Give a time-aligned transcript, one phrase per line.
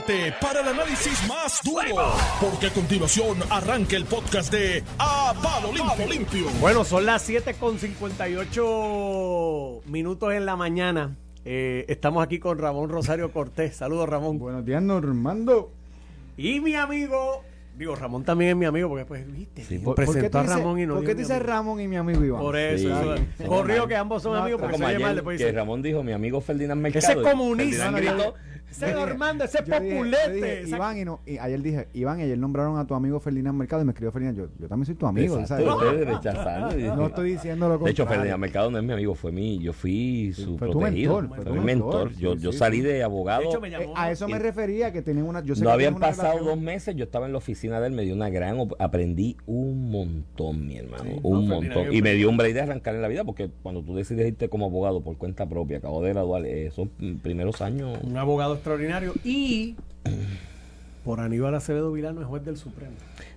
[0.00, 5.70] prepárate para el análisis más duro, porque a continuación arranca el podcast de A Palo
[5.72, 6.06] Limpio.
[6.08, 6.46] Limpio.
[6.60, 11.16] Bueno, son las 7 con 58 minutos en la mañana.
[11.44, 13.76] Eh, estamos aquí con Ramón Rosario Cortés.
[13.76, 14.38] Saludos, Ramón.
[14.38, 15.70] Buenos días, Normando.
[16.38, 17.42] Y mi amigo,
[17.76, 20.42] digo, Ramón también es mi amigo, porque pues, viste, Sí, ¿por- ¿por qué presentó a
[20.44, 21.52] Ramón y no ¿Por qué te dices amigo.
[21.52, 22.40] Ramón y mi amigo Iván?
[22.40, 23.22] Por eso, Sí.
[23.40, 25.82] eso, corrió que ambos son No, amigos, porque se mal, ayer después que dice, Ramón
[25.82, 27.04] dijo, mi amigo Ferdinand Mercado.
[27.06, 27.90] Ese es comunista.
[27.92, 28.34] Ferdinand gritó,
[28.72, 30.64] ese es Normando, ese populete.
[30.68, 33.82] Iván, y, no, y ayer dije, Iván, y ayer nombraron a tu amigo Ferdinand Mercado
[33.82, 34.36] y me escribió Ferdinand.
[34.38, 35.38] Yo, yo también soy tu amigo.
[35.38, 35.90] Exacto, ¿sabes?
[35.90, 36.78] ustedes rechazando.
[36.78, 38.20] y- No estoy diciendo lo De hecho, contrario.
[38.22, 41.20] Ferdinand Mercado no es mi amigo, fue mi, yo fui su fue tu protegido.
[41.20, 42.04] mentor, fue fue mi mentor.
[42.06, 42.82] mentor, Yo, sí, yo sí, salí sí.
[42.82, 43.42] de abogado.
[43.42, 43.92] De hecho, me Eh, llamó.
[43.96, 45.42] a eso me refería, que tienen una...
[45.42, 47.80] Yo sé no que habían una pasado relación- dos meses, yo estaba en la oficina
[47.80, 51.92] de él, me dio una gran, aprendí un montón, mi hermano, Sí, un no, montón.
[51.92, 54.48] Y me dio un break de arrancar en la vida, porque cuando tú decides irte
[54.48, 56.88] como abogado por cuenta propia, acabo de graduar, eh, esos
[57.22, 59.74] primeros años, Un abogado extraordinario y
[61.04, 62.92] por Aníbal Acevedo Vilano es juez del Supremo.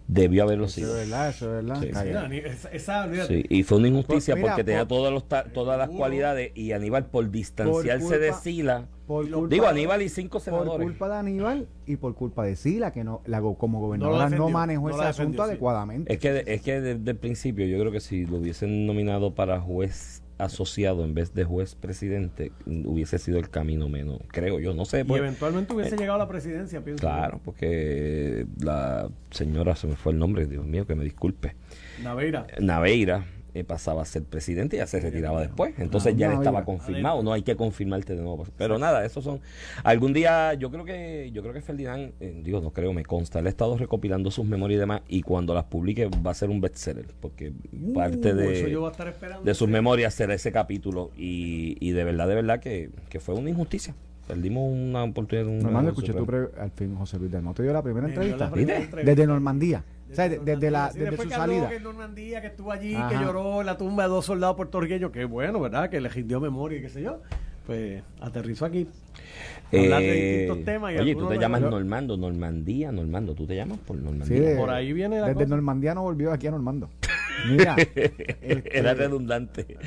[0.08, 0.94] debió haberlo Eso es sido.
[0.94, 1.81] verdad, eso es verdad.
[1.81, 1.94] Sí, sí.
[1.94, 2.30] Calla.
[2.30, 3.25] Mira, esa, esa.
[3.27, 5.89] Sí, y fue una injusticia Pues mira, porque tenía por- todas, los ta- todas las
[5.89, 10.41] cualidades y Aníbal por distanciarse de culpa- Sila, Por culpa- digo Aníbal y cinco Por
[10.41, 10.86] senadores.
[10.86, 14.89] culpa de Aníbal y por culpa de Sila, que no, la, como gobernadora no, manejó
[14.89, 15.49] no ese asunto defendió, sí.
[15.49, 16.14] adecuadamente.
[16.14, 19.59] Es que, es que desde el principio yo creo que si lo hubiesen nominado para
[19.59, 24.86] juez asociado en vez de juez presidente, hubiese sido el camino menos, creo yo, no
[24.86, 25.02] sé.
[25.02, 27.02] Y pues, eventualmente hubiese llegado a la presidencia, pienso.
[27.02, 31.55] claro, porque la señora, se me fue el nombre, Dios mío, que me disculpe,
[32.03, 32.47] Naveira.
[32.59, 33.25] Naveira
[33.56, 35.73] eh, pasaba a ser presidente y ya se retiraba después.
[35.80, 36.52] Entonces Ah, ya él Naveira.
[36.52, 38.45] estaba confirmado, no hay que confirmarte de nuevo.
[38.58, 39.39] Pero nada, esos son.
[39.84, 43.39] Algún día, yo creo que yo creo que Ferdinand, eh, digo, no creo, me consta,
[43.39, 46.50] él ha estado recopilando sus memorias y demás, y cuando las publique va a ser
[46.52, 47.53] un bestseller, porque
[47.94, 48.36] parte Uh,
[49.44, 53.33] de, sus memorias será ese capítulo, y, y de verdad, de verdad que, que fue
[53.36, 53.95] una injusticia.
[54.28, 55.45] Perdimos una oportunidad.
[55.64, 58.52] ganador escuché pre- al fin José Luis Dalmau te dio la primera entrevista.
[59.03, 59.83] Desde Normandía.
[60.16, 61.69] O sea, de- desde, la, Sí, desde después su que habló salida.
[61.69, 65.11] que en Normandía, que estuvo allí, que lloró en la tumba de dos soldados puertorriqueños,
[65.11, 65.89] que bueno, ¿verdad?
[65.89, 67.20] Que le rindió memoria y qué sé yo.
[67.65, 68.87] Pues aterrizó aquí.
[69.73, 73.55] Hablar de Eh, distintos temas y oye, tú te llamas Normando, Normandía, Normando, tú te
[73.55, 74.39] llamas por Sí, Normandía.
[74.42, 75.48] de- Por ahí viene la Desde cosa.
[75.55, 76.89] Normandía no volvió aquí a Normando.
[77.49, 77.76] Mira.
[77.95, 79.77] este, Era redundante.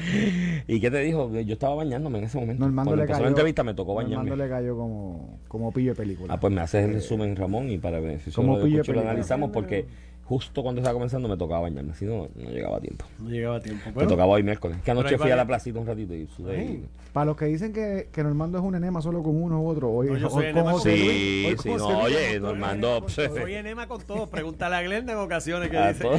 [0.66, 1.30] ¿Y qué te dijo?
[1.40, 2.60] Yo estaba bañándome en ese momento.
[2.64, 3.22] Normando Cuando le cayó.
[3.22, 4.16] la entrevista me tocó bañarme.
[4.16, 6.34] Normando le cayó como, como pillo de película.
[6.34, 8.82] Ah, pues me haces el resumen, Ramón, y para beneficio Como de los pillo de
[8.82, 9.86] escuchas lo analizamos porque
[10.28, 13.06] justo cuando estaba comenzando me tocaba bañarme, si no, no llegaba a tiempo.
[13.18, 13.82] No llegaba a tiempo.
[13.86, 14.76] Me Bueno, tocaba hoy miércoles.
[14.78, 16.62] Que Pero anoche fui a la placita un ratito y sudé.
[16.64, 16.84] y-
[17.14, 19.90] Para los que dicen que, que Normando es un enema solo con uno u otro,
[19.90, 22.40] hoy, No, yo hoy soy con enema José con- Luis, Sí, hoy sí, no, oye,
[22.40, 23.00] Normando.
[23.00, 23.08] todo.
[23.08, 24.28] soy enema con todos.
[24.28, 26.02] Pregúntale a Glenda en ocasiones que a dice.
[26.04, 26.14] todo.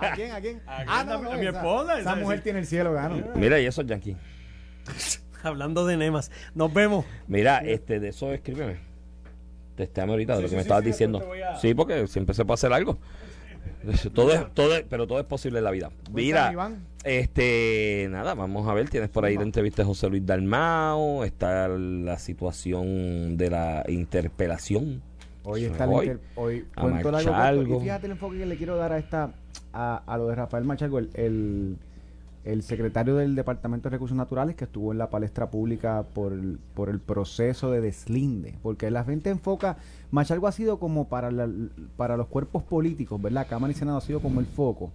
[0.00, 0.32] ¿A quién?
[0.32, 0.60] ¿A quién?
[0.66, 3.16] A Ah, no, no, mi esposa, Esa esa- mujer tiene el cielo, gano.
[3.36, 4.16] Mira, y eso, Yankee.
[5.42, 6.30] Hablando de enemas.
[6.54, 7.04] Nos vemos.
[7.26, 8.76] Mira, este, de eso escríbeme.
[9.76, 11.22] Testéame ahorita de lo que sí, me estabas sí, diciendo.
[11.60, 12.98] Sí, porque siempre se puede hacer algo.
[14.14, 15.90] Todo es, todo es- pero todo es posible en la vida.
[16.12, 16.52] Mira,
[17.04, 18.88] este, nada, vamos a ver.
[18.88, 21.24] Tienes por ahí la entrevista de José Luis Dalmao.
[21.24, 25.02] Está la situación de la interpelación.
[25.44, 27.76] Hoy está el Hoy, inter- hoy a cuento largo.
[27.78, 29.32] Y fíjate el enfoque que le quiero dar a esta
[29.72, 31.76] a, a lo de Rafael Machalgo, el, el,
[32.44, 36.58] el secretario del Departamento de Recursos Naturales que estuvo en la palestra pública por el,
[36.74, 39.76] por el proceso de deslinde, porque la gente enfoca
[40.10, 41.48] Machalgo ha sido como para la-
[41.96, 43.46] para los cuerpos políticos, ¿verdad?
[43.48, 44.90] Cámara y Senado ha sido como el foco,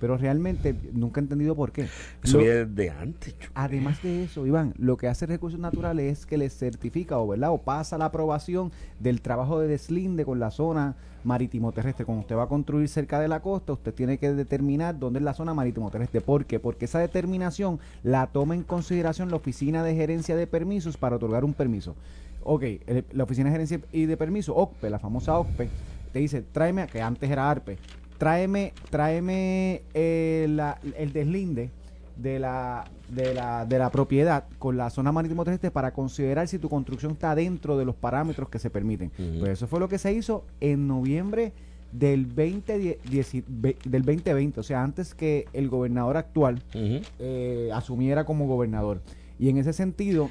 [0.00, 1.88] pero realmente nunca he entendido por qué.
[2.22, 3.38] Eso Lo- viene de antes.
[3.38, 3.52] chico.
[3.54, 7.50] Además de eso, Iván, lo que hace Recursos Naturales es que le certifica o, ¿verdad?
[7.50, 12.04] o pasa la aprobación del trabajo de deslinde con la zona marítimo terrestre.
[12.04, 15.24] Cuando usted va a construir cerca de la costa, usted tiene que determinar dónde es
[15.24, 16.20] la zona marítimo terrestre.
[16.20, 16.60] ¿Por qué?
[16.60, 21.44] Porque esa determinación la toma en consideración la Oficina de Gerencia de Permisos para otorgar
[21.44, 21.94] un permiso.
[22.42, 25.70] Ok, el- la Oficina de Gerencia y de Permiso, OCPE, la famosa OCPE,
[26.12, 27.78] te dice, tráeme, que antes era ARPE,
[28.18, 31.70] tráeme, tráeme eh, la- el deslinde
[32.16, 36.58] de la, de, la, de la propiedad con la zona marítimo terrestre para considerar si
[36.58, 39.10] tu construcción está dentro de los parámetros que se permiten.
[39.40, 41.52] Pues eso fue lo que se hizo en noviembre
[41.92, 42.98] del, 20,
[43.84, 46.62] del 2020, o sea, antes que el gobernador actual
[47.18, 49.00] eh, asumiera como gobernador.
[49.38, 50.30] Y en ese sentido,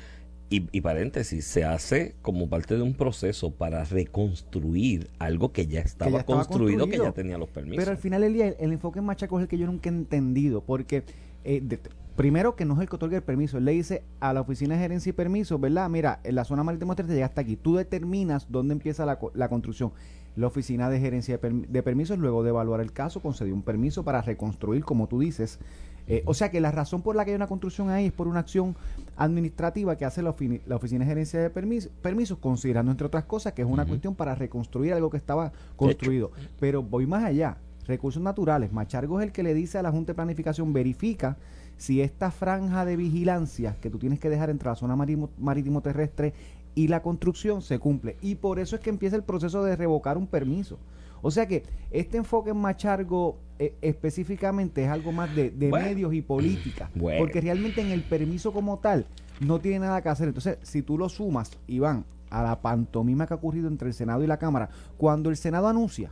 [0.56, 5.80] Y, y paréntesis, se hace como parte de un proceso para reconstruir algo que ya
[5.82, 7.78] estaba, ya estaba construido, que ya tenía los permisos.
[7.78, 9.90] Pero al final del día, el, el enfoque en Machaco es el que yo nunca
[9.90, 11.06] he entendido, porque
[11.44, 11.80] eh, de-
[12.16, 14.76] primero que no es el que otorga el permiso, él le dice a la oficina
[14.76, 15.90] de gerencia y permiso, ¿verdad?
[15.90, 19.50] Mira, en la zona marítima terrestre llega hasta aquí, tú determinas dónde empieza la, la
[19.50, 19.92] construcción.
[20.36, 24.04] La oficina de gerencia de, de permisos, luego de evaluar el caso, concedió un permiso
[24.04, 25.60] para reconstruir, como tú dices,
[26.08, 28.28] Eh, o sea que la razón por la que hay una construcción ahí es por
[28.28, 28.76] una acción
[29.16, 30.36] administrativa que hace la,
[30.66, 34.36] la Oficina de Gerencia de Permisos, considerando entre otras cosas que es una cuestión para
[34.36, 36.32] reconstruir algo que estaba construido.
[36.60, 37.58] Pero voy más allá.
[37.86, 38.72] Recursos naturales.
[38.72, 41.38] Machargo es el que le dice a la Junta de Planificación, verifica
[41.78, 46.34] si esta franja de vigilancia que tú tienes que dejar entre la zona marítimo terrestre
[46.76, 48.16] y la construcción se cumple.
[48.22, 50.78] Y por eso es que empieza el proceso de revocar un permiso.
[51.24, 56.22] O sea que este enfoque en Machargo eh, específicamente es algo más de, medios y
[56.22, 56.92] política.
[57.18, 59.08] Porque realmente en el permiso como tal
[59.40, 60.28] no tiene nada que hacer.
[60.28, 64.22] Entonces, si tú lo sumas, Iván, a la pantomima que ha ocurrido entre el Senado
[64.22, 66.12] y la Cámara, cuando el Senado anuncia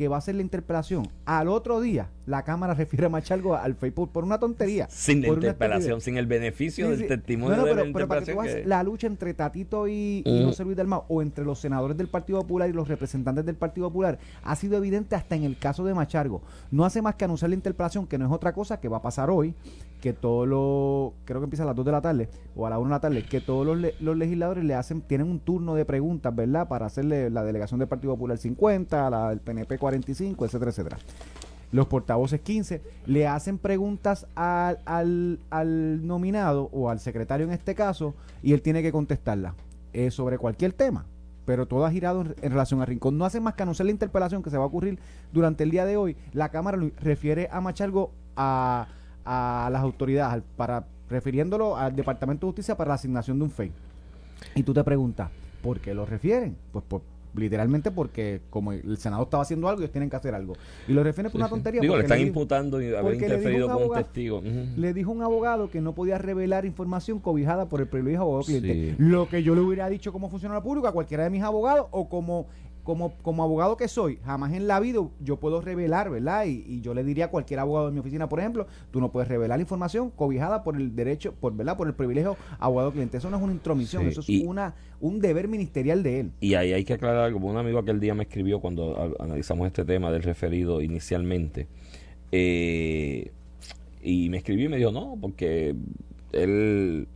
[0.00, 1.06] que va a hacer la interpelación.
[1.26, 4.88] Al otro día, la Cámara refiere a Machalgo al Facebook por una tontería.
[4.88, 8.32] Sin la interpelación, sin el beneficio del testimonio no, de pero, la pero para que
[8.32, 12.08] tú la lucha entre Tatito y, y José Luis Dalmau, o entre los senadores del
[12.08, 15.84] Partido Popular y los representantes del Partido Popular, ha sido evidente hasta en el caso
[15.84, 16.40] de Machargo.
[16.70, 19.02] No hace más que anunciar la interpelación, que no es otra cosa que va a
[19.02, 19.54] pasar hoy,
[20.00, 22.78] que todos los, creo que empieza a las 2 de la tarde o a la
[22.78, 25.84] 1 de la tarde, que todos los, los, legisladores le hacen, tienen un turno de
[25.84, 26.68] preguntas, ¿verdad?
[26.68, 30.98] Para hacerle la delegación del Partido Popular 50, la del PNP 45, etcétera, etcétera.
[31.72, 37.76] Los portavoces 15 le hacen preguntas al, al, al nominado o al secretario en este
[37.76, 39.54] caso y él tiene que contestarla
[39.92, 41.06] eh, sobre cualquier tema
[41.50, 43.18] pero todo ha girado en, relación a Rincón.
[43.18, 45.00] No hace más que anunciar la interpelación que se va a ocurrir
[45.32, 46.16] durante el día de hoy.
[46.32, 48.86] La Cámara refiere a Machalgo a
[49.32, 53.70] a las autoridades, para refiriéndolo al Departamento de Justicia para la asignación de un FEI.
[54.56, 55.30] Y tú te preguntas,
[55.62, 56.56] ¿por qué lo refieren?
[56.72, 57.02] Pues por,
[57.36, 60.54] literalmente porque como el Senado estaba haciendo algo, ellos tienen que hacer algo.
[60.88, 61.80] Y lo refieren por una tontería.
[61.80, 64.42] Digo, le están imputando y haber interferido con un testigo.
[64.42, 68.96] Le dijo un abogado que no podía revelar información cobijada por el privilegio abogado cliente.
[68.98, 72.08] Lo que yo le hubiera dicho como funcionario público a cualquiera de mis abogados o
[72.08, 72.46] como
[72.84, 76.46] como, como abogado que soy, jamás en la vida yo puedo revelar, ¿verdad?
[76.46, 79.28] Y, yo le diría a cualquier abogado de mi oficina, por ejemplo, tú no puedes
[79.28, 81.76] revelar información cobijada por el derecho, por, ¿verdad?
[81.76, 83.18] Por el privilegio abogado cliente.
[83.18, 86.32] Eso no es una intromisión, eso es una un deber ministerial de él.
[86.40, 87.38] Y ahí hay que aclarar algo.
[87.46, 91.68] Un amigo aquel día me escribió cuando analizamos este tema del referido inicialmente.
[92.32, 93.32] Eh,
[94.02, 95.74] y me escribió y me dijo, no, porque
[96.32, 97.08] él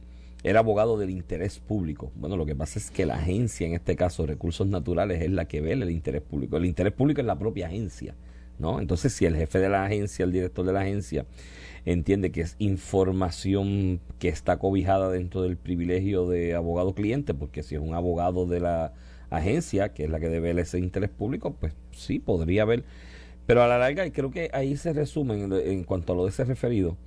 [0.44, 2.12] era abogado del interés público.
[2.14, 5.46] Bueno, lo que pasa es que la agencia, en este caso Recursos Naturales, es la
[5.46, 6.58] que ve el interés público.
[6.58, 8.14] El interés público es la propia agencia,
[8.58, 8.78] ¿no?
[8.78, 11.24] Entonces, si el jefe de la agencia, el director de la agencia,
[11.86, 17.74] entiende que es información que está cobijada dentro del privilegio de abogado cliente, porque si
[17.74, 18.92] es un abogado de la
[19.30, 22.84] agencia, que es la que debe ese interés público, pues sí, podría haber.
[23.46, 26.30] Pero a la larga, creo que ahí se resume en, en cuanto a lo de
[26.30, 26.98] ese referido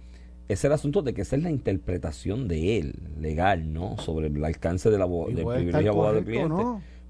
[0.48, 3.98] es el asunto de que esa es la interpretación de él, legal, ¿no?
[3.98, 6.64] Sobre el alcance del, del privilegio abogado del cliente.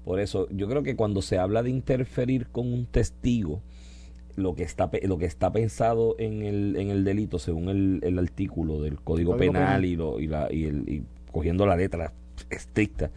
[0.04, 3.60] Por eso, yo creo que cuando se habla de interferir con un testigo,
[4.36, 8.18] lo que está lo que está pensado en el, en el delito, según el, el
[8.18, 12.12] artículo del Código, Penal, Y, lo, y, la, y, el, y cogiendo la letra
[12.50, 13.10] estricta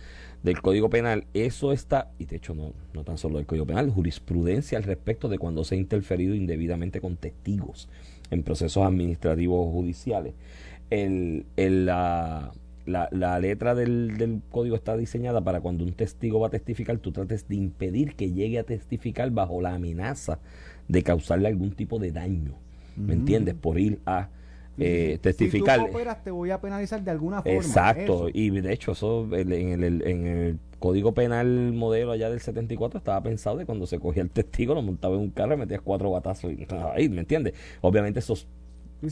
[0.44, 3.90] del Código Penal, eso está, y de hecho no, no tan solo del Código Penal,
[3.90, 7.88] jurisprudencia al respecto de cuando se ha interferido indebidamente con testigos
[8.32, 10.34] en procesos administrativos judiciales.
[10.90, 12.52] El, la,
[12.86, 17.12] la, letra del, del, código está diseñada para cuando un testigo va a testificar, tú
[17.12, 20.40] trates de impedir que llegue a testificar bajo la amenaza
[20.88, 22.56] de causarle algún tipo de daño.
[22.98, 23.56] ¿Me entiendes?
[23.56, 24.30] Por ir a
[24.82, 25.80] eh, testificar.
[25.80, 27.58] Si tú cooperas, te voy a penalizar de alguna forma.
[27.58, 32.98] Exacto, y de hecho, eso en el, en el Código Penal modelo allá del 74
[32.98, 35.82] estaba pensado de cuando se cogía el testigo, lo montaba en un carro y metías
[35.82, 37.54] cuatro batazos y ahí, ¿me entiendes?
[37.82, 38.48] Obviamente esos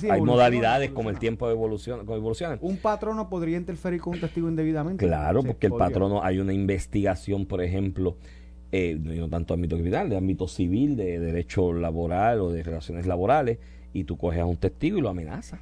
[0.10, 2.58] hay modalidades como el tiempo de evolución, como evoluciona.
[2.62, 5.06] Un patrono podría interferir con un testigo indebidamente.
[5.06, 8.18] Claro, porque el patrono hay una investigación, por ejemplo,
[8.72, 13.58] eh, no tanto ámbito criminal, de ámbito civil, de derecho laboral o de relaciones laborales,
[13.94, 15.60] y tú coges a un testigo y lo amenazas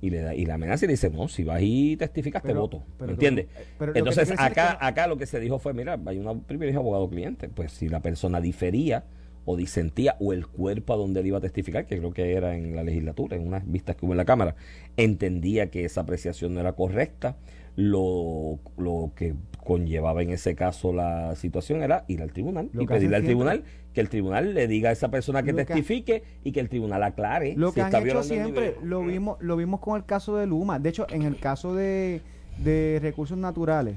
[0.00, 2.54] y le da y la amenaza y le dice no si vas y testificas te
[2.54, 3.46] voto ¿me entiendes?
[3.94, 7.72] entonces acá acá lo que se dijo fue mira hay un privilegio abogado cliente pues
[7.72, 9.04] si la persona difería
[9.44, 12.56] o disentía o el cuerpo a donde él iba a testificar que creo que era
[12.56, 14.54] en la legislatura en unas vistas que hubo en la cámara
[14.96, 17.36] entendía que esa apreciación no era correcta
[17.80, 19.34] lo, lo que
[19.64, 24.00] conllevaba en ese caso la situación era ir al tribunal y pedirle al tribunal que
[24.00, 27.72] el tribunal le diga a esa persona que testifique y que el tribunal aclare lo
[27.72, 30.78] que han hecho siempre lo vimos lo vimos con el caso de Luma.
[30.78, 32.20] De hecho en el caso de,
[32.58, 33.96] de recursos naturales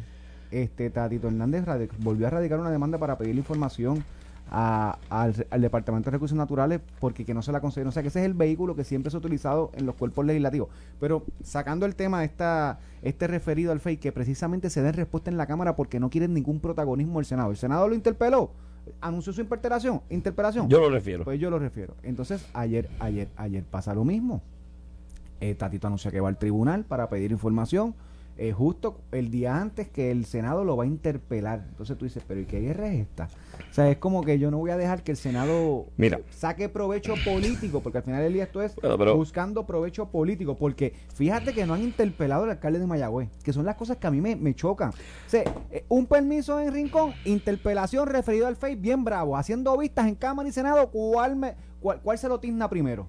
[0.51, 1.65] este Tatito Hernández
[1.99, 4.03] volvió a radicar una demanda para pedir información
[4.49, 7.87] al, Departamento de Recursos Naturales porque que no se la conceden.
[7.87, 10.25] O sea que ese es el vehículo que siempre se ha utilizado en los cuerpos
[10.25, 10.69] legislativos.
[10.99, 15.37] Pero sacando el tema, esta, este referido al FEI, que precisamente se den respuesta en
[15.37, 17.51] la Cámara porque no quieren ningún protagonismo del Senado.
[17.51, 18.51] El Senado lo interpeló,
[19.01, 20.01] anunció su interpelación.
[20.09, 20.69] interpelación.
[20.69, 21.23] Yo lo refiero.
[21.23, 21.95] Pues yo lo refiero.
[22.03, 24.41] Entonces, ayer, ayer, ayer pasa lo mismo.
[25.39, 27.95] Eh, Tatito anuncia que va al tribunal para pedir información.
[28.37, 31.65] Eh, justo el día antes que el Senado lo va a interpelar.
[31.69, 33.27] Entonces tú dices, pero ¿y qué guerra es esta?
[33.69, 36.19] O sea, es como que yo no voy a dejar que el Senado Mira.
[36.31, 40.93] saque provecho político, porque al final del día esto es pero- buscando provecho político, porque
[41.13, 44.11] fíjate que no han interpelado al alcalde de Mayagüez, que son las cosas que a
[44.11, 44.89] mí me, me chocan.
[44.91, 50.07] O sea, eh, un permiso en Rincón, interpelación referido al FEI, bien bravo, haciendo vistas
[50.07, 53.07] en Cámara y Senado, ¿cuál, me, cuál, cuál se lo tizna primero?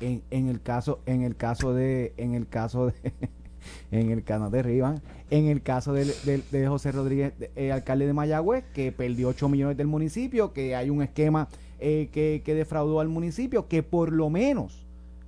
[0.00, 2.94] En, en el caso, en el caso de, en el caso de
[3.90, 7.72] en el caso de Rivas, en el caso del- del- de, José Rodríguez, de- eh,
[7.72, 11.48] alcalde de Mayagüez, que perdió 8 millones del municipio, que hay un esquema
[11.80, 14.83] eh, que, que defraudó al municipio, que por lo menos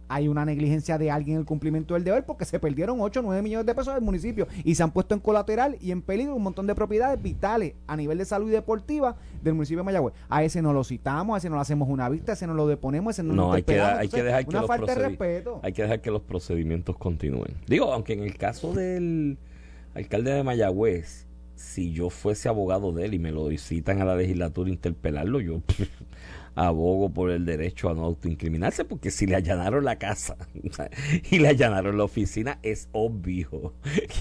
[0.08, 3.22] hay una negligencia de alguien en el cumplimiento del deber porque se perdieron 8 o
[3.24, 6.34] 9 millones de pesos del municipio y se han puesto en colateral y en peligro
[6.36, 10.14] un montón de propiedades vitales a nivel de salud y deportiva del municipio de Mayagüez.
[10.28, 12.54] A ese no lo citamos, a ese no le hacemos una vista, a ese no
[12.54, 14.94] lo deponemos, a ese no, No, lo hay que, hay que dejar que los falta
[14.94, 15.60] de procedi- respeto.
[15.62, 17.54] Hay que dejar que los procedimientos continúen.
[17.66, 19.38] Digo, aunque en el caso del
[19.94, 24.14] alcalde de Mayagüez, si yo fuese abogado de él y me lo citan a la
[24.14, 25.62] legislatura interpelarlo, yo
[26.56, 30.36] abogo por el derecho a no autoincriminarse, porque si le allanaron la casa
[31.30, 33.74] y le allanaron la oficina, es obvio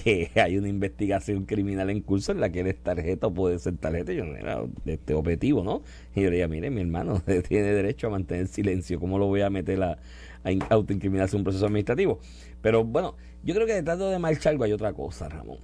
[0.04, 3.58] que hay una investigación criminal en curso en la que él es tarjeta o puede
[3.58, 4.12] ser tarjeta.
[4.12, 5.82] Yo no era de este objetivo, ¿no?
[6.14, 9.00] Y yo le diría, mire, mi hermano tiene derecho a mantener silencio.
[9.00, 9.98] ¿Cómo lo voy a meter a,
[10.44, 12.20] a in- autoincriminarse un proceso administrativo?
[12.60, 15.58] Pero bueno, yo creo que detrás de Marchalgo hay otra cosa, Ramón.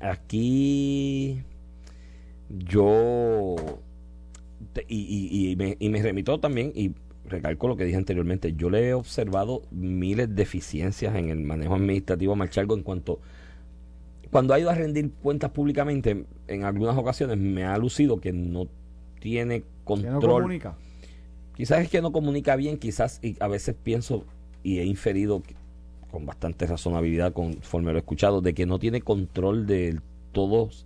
[0.00, 1.42] Aquí
[2.48, 3.56] yo
[4.88, 4.96] y,
[5.30, 6.92] y- y me, y me remito también y
[7.28, 11.74] recalco lo que dije anteriormente yo le he observado miles de deficiencias en el manejo
[11.74, 13.20] administrativo a Marchalgo en cuanto
[14.30, 18.66] cuando ha ido a rendir cuentas públicamente en algunas ocasiones me ha lucido que no
[19.20, 20.76] tiene Que control no comunica.
[21.56, 24.24] Quizás es que no comunica bien, quizás y a veces pienso
[24.62, 25.42] y he inferido
[26.10, 29.98] con bastante razonabilidad conforme lo he escuchado, de que no tiene control de
[30.32, 30.84] todos,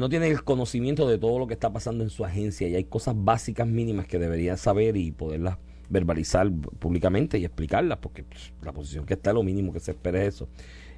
[0.00, 2.84] no tiene el conocimiento de todo lo que está pasando en su agencia y hay
[2.84, 5.58] cosas básicas mínimas que debería saber y poderlas
[5.88, 10.22] verbalizar públicamente y explicarlas, porque pues, la posición que está, lo mínimo que se espera
[10.22, 10.48] es eso.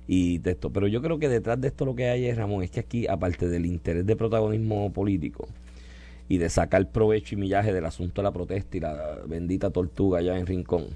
[0.07, 2.63] Y de esto, pero yo creo que detrás de esto lo que hay es, Ramón,
[2.63, 5.49] es que aquí, aparte del interés de protagonismo político,
[6.29, 10.21] y de sacar provecho y millaje del asunto de la protesta y la bendita tortuga
[10.21, 10.87] allá en Rincón.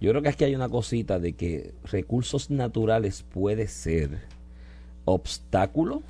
[0.00, 4.20] Yo creo que aquí hay una cosita de que recursos naturales puede ser
[5.04, 6.02] obstáculo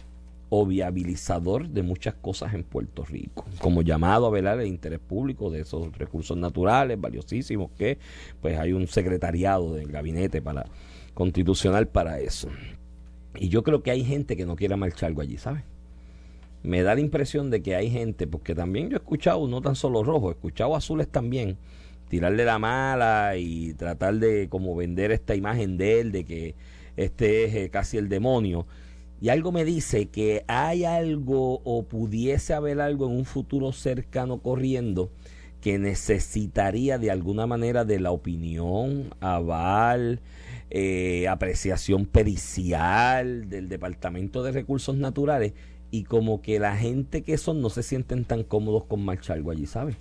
[0.50, 5.50] o viabilizador de muchas cosas en Puerto Rico, como llamado a velar el interés público
[5.50, 7.98] de esos recursos naturales valiosísimos que
[8.40, 10.66] pues hay un secretariado del gabinete para
[11.14, 12.48] constitucional para eso.
[13.36, 15.64] Y yo creo que hay gente que no quiere marchar algo allí, ¿sabes?
[16.62, 19.74] me da la impresión de que hay gente, porque también yo he escuchado, no tan
[19.74, 21.56] solo rojos, he escuchado azules también,
[22.08, 26.54] tirarle la mala y tratar de como vender esta imagen de él, de que
[26.96, 28.66] este es eh, casi el demonio.
[29.20, 34.38] Y algo me dice que hay algo o pudiese haber algo en un futuro cercano
[34.38, 35.10] corriendo
[35.60, 40.20] que necesitaría de alguna manera de la opinión, aval,
[40.70, 45.52] eh, apreciación pericial del Departamento de Recursos Naturales
[45.90, 49.50] y como que la gente que son no se sienten tan cómodos con marchar algo
[49.50, 49.96] allí, ¿sabes?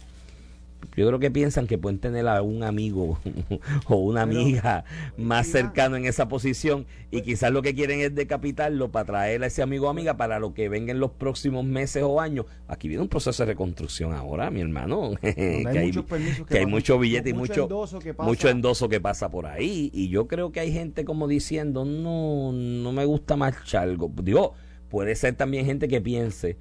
[0.96, 3.20] Yo creo que piensan que pueden tener a un amigo
[3.88, 4.84] o una Pero, amiga
[5.18, 9.44] más mira, cercano en esa posición y quizás lo que quieren es decapitarlo para traer
[9.44, 12.46] a ese amigo o amiga para lo que venga en los próximos meses o años.
[12.68, 15.12] Aquí viene un proceso de reconstrucción ahora, mi hermano.
[15.22, 18.14] que hay hay, muchos permisos que que hay mucho billete y mucho mucho, endoso que
[18.14, 18.30] pasa.
[18.30, 19.90] mucho endoso que pasa por ahí.
[19.94, 24.12] Y yo creo que hay gente como diciendo, no, no me gusta Marchalgo.
[24.22, 24.54] Digo,
[24.90, 26.58] puede ser también gente que piense,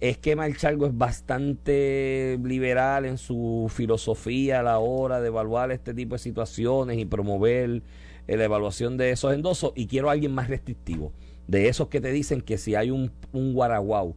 [0.00, 5.92] es que Marchalgo es bastante liberal en su filosofía a la hora de evaluar este
[5.94, 7.82] tipo de situaciones y promover
[8.26, 11.12] eh, la evaluación de esos endosos y quiero a alguien más restrictivo,
[11.46, 14.16] de esos que te dicen que si hay un, un guaraguao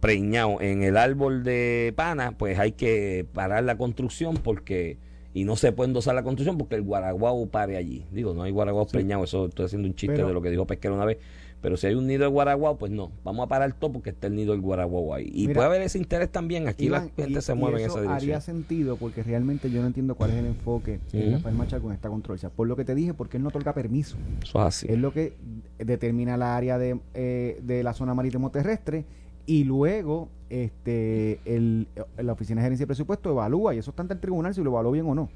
[0.00, 4.98] preñado en el árbol de pana, pues hay que parar la construcción porque
[5.32, 8.04] y no se puede endosar la construcción porque el guaraguao pare allí.
[8.12, 10.64] Digo, no hay guaraguao preñado, eso estoy haciendo un chiste Pero- de lo que dijo
[10.66, 11.18] Pesquero una vez.
[11.64, 14.26] Pero si hay un nido de guaraguao, pues no, vamos a parar todo porque está
[14.26, 15.30] el nido del guaraguao ahí.
[15.32, 17.78] Y Mira, puede haber ese interés también, aquí Iván, la gente y- se y mueve
[17.82, 18.14] en esa dirección.
[18.14, 21.30] haría sentido porque realmente yo no entiendo cuál es el enfoque de.
[21.32, 22.50] Rafael Machado con esta controversia.
[22.50, 24.18] Por lo que te dije, porque él no otorga permiso.
[24.42, 24.86] Eso es así.
[24.90, 25.32] Es lo que
[25.78, 29.06] determina la área de, eh, de la zona marítimo terrestre
[29.46, 34.12] y luego este el, la Oficina de Gerencia de Presupuesto evalúa, y eso está ante
[34.12, 35.30] el tribunal si lo evaluó bien o no.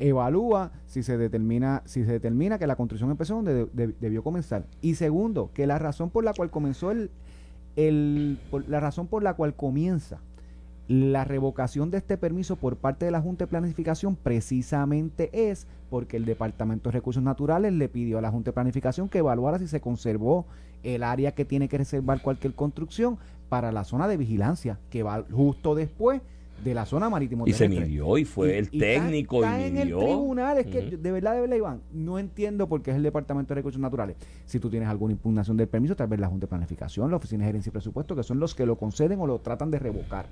[0.00, 4.22] Evalúa si se determina si se determina que la construcción empezó donde de- de- debió
[4.24, 4.66] comenzar.
[4.80, 7.10] Y segundo, que la razón por la cual comenzó el,
[7.76, 10.18] el la razón por la cual comienza
[10.88, 16.16] La revocación de este permiso por parte de la Junta de Planificación precisamente es porque
[16.16, 19.68] el Departamento de Recursos Naturales le pidió a la Junta de Planificación que evaluara si
[19.68, 20.46] se conservó
[20.82, 25.24] el área que tiene que reservar cualquier construcción para la zona de vigilancia, que va
[25.30, 26.22] justo después
[26.62, 29.84] de la zona marítimo Y se midió y fue el técnico está, y en el
[29.88, 29.98] midió.
[30.00, 33.54] tribunal, es que de verdad, de verdad, Iván, no entiendo por qué es el Departamento
[33.54, 34.16] de Recursos Naturales.
[34.46, 37.44] Si tú tienes alguna impugnación del permiso, tal vez la Junta de Planificación, la Oficina
[37.44, 40.26] de Gerencia y Presupuesto, que son los que lo conceden o lo tratan de revocar.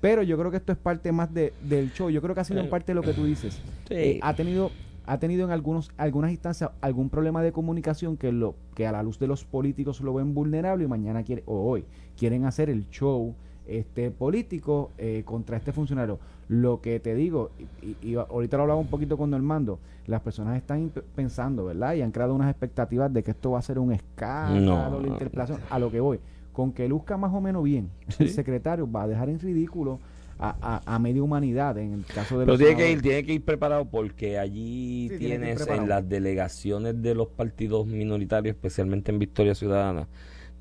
[0.00, 2.10] Pero yo creo que esto es parte más de, del show.
[2.10, 3.54] Yo creo que ha sido en Eh, parte de lo que tú dices.
[3.88, 3.94] Sí.
[3.94, 4.70] Eh, ha tenido
[5.06, 9.02] ha tenido en algunos algunas instancias algún problema de comunicación que lo que a la
[9.02, 11.84] luz de los políticos lo ven vulnerable y mañana quiere o hoy
[12.16, 13.34] quieren hacer el show
[13.66, 16.18] este político eh, contra este funcionario.
[16.48, 17.50] Lo que te digo
[17.82, 21.94] y, y- y ahorita lo hablaba un poquito con Normando las personas están pensando verdad
[21.94, 25.00] y han creado unas expectativas de que esto va a ser un escándalo No.
[25.00, 26.20] la interpelación a lo que voy.
[26.52, 29.98] Con que luzca más o menos bien el secretario va a dejar en ridículo
[30.38, 30.54] a,
[30.84, 33.32] a, a media humanidad en el caso de Pero los tiene que ir, tiene que
[33.34, 35.82] ir preparado porque allí Sí, tiene tienes preparado.
[35.84, 40.06] en las delegaciones de los partidos minoritarios, especialmente en Victoria Ciudadana,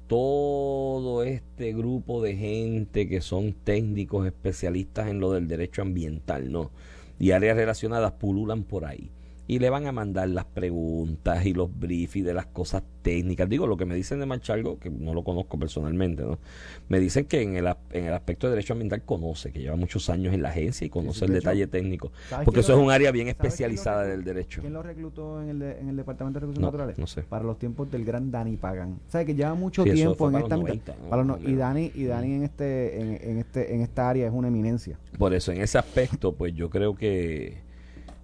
[0.07, 6.71] todo este grupo de gente que son técnicos especialistas en lo del derecho ambiental, ¿no?
[7.19, 9.09] Y áreas relacionadas pululan por ahí.
[9.45, 13.49] Y le van a mandar las preguntas y los briefs de las cosas técnicas.
[13.49, 16.39] Digo, lo que me dicen de Marchalgo, que no lo conozco personalmente, ¿no?
[16.87, 20.09] Me dicen que en el, en el aspecto de derecho ambiental conoce, que lleva muchos
[20.09, 22.13] años en la agencia y conoce sí, el de hecho, detalle técnico.
[22.29, 24.61] ¿Sabes Porque eso es un re- área bien ¿sabes quién lo especializada del derecho.
[24.61, 26.97] ¿Quién lo reclutó en el, de- en el Departamento de Recursos No, Naturales?
[26.97, 27.23] no sé.
[27.23, 28.99] Para los tiempos del gran Dani Pagan.
[29.09, 31.09] ¿Sabes que lleva mucho Sí, tiempo en esta los mitad- 90, ¿no?
[31.09, 31.55] para los no- Más o y.
[31.55, 34.97] Dani y Dani en este en, en este en esta área es una eminencia.
[35.17, 37.57] Por eso, en ese aspecto, pues yo creo que,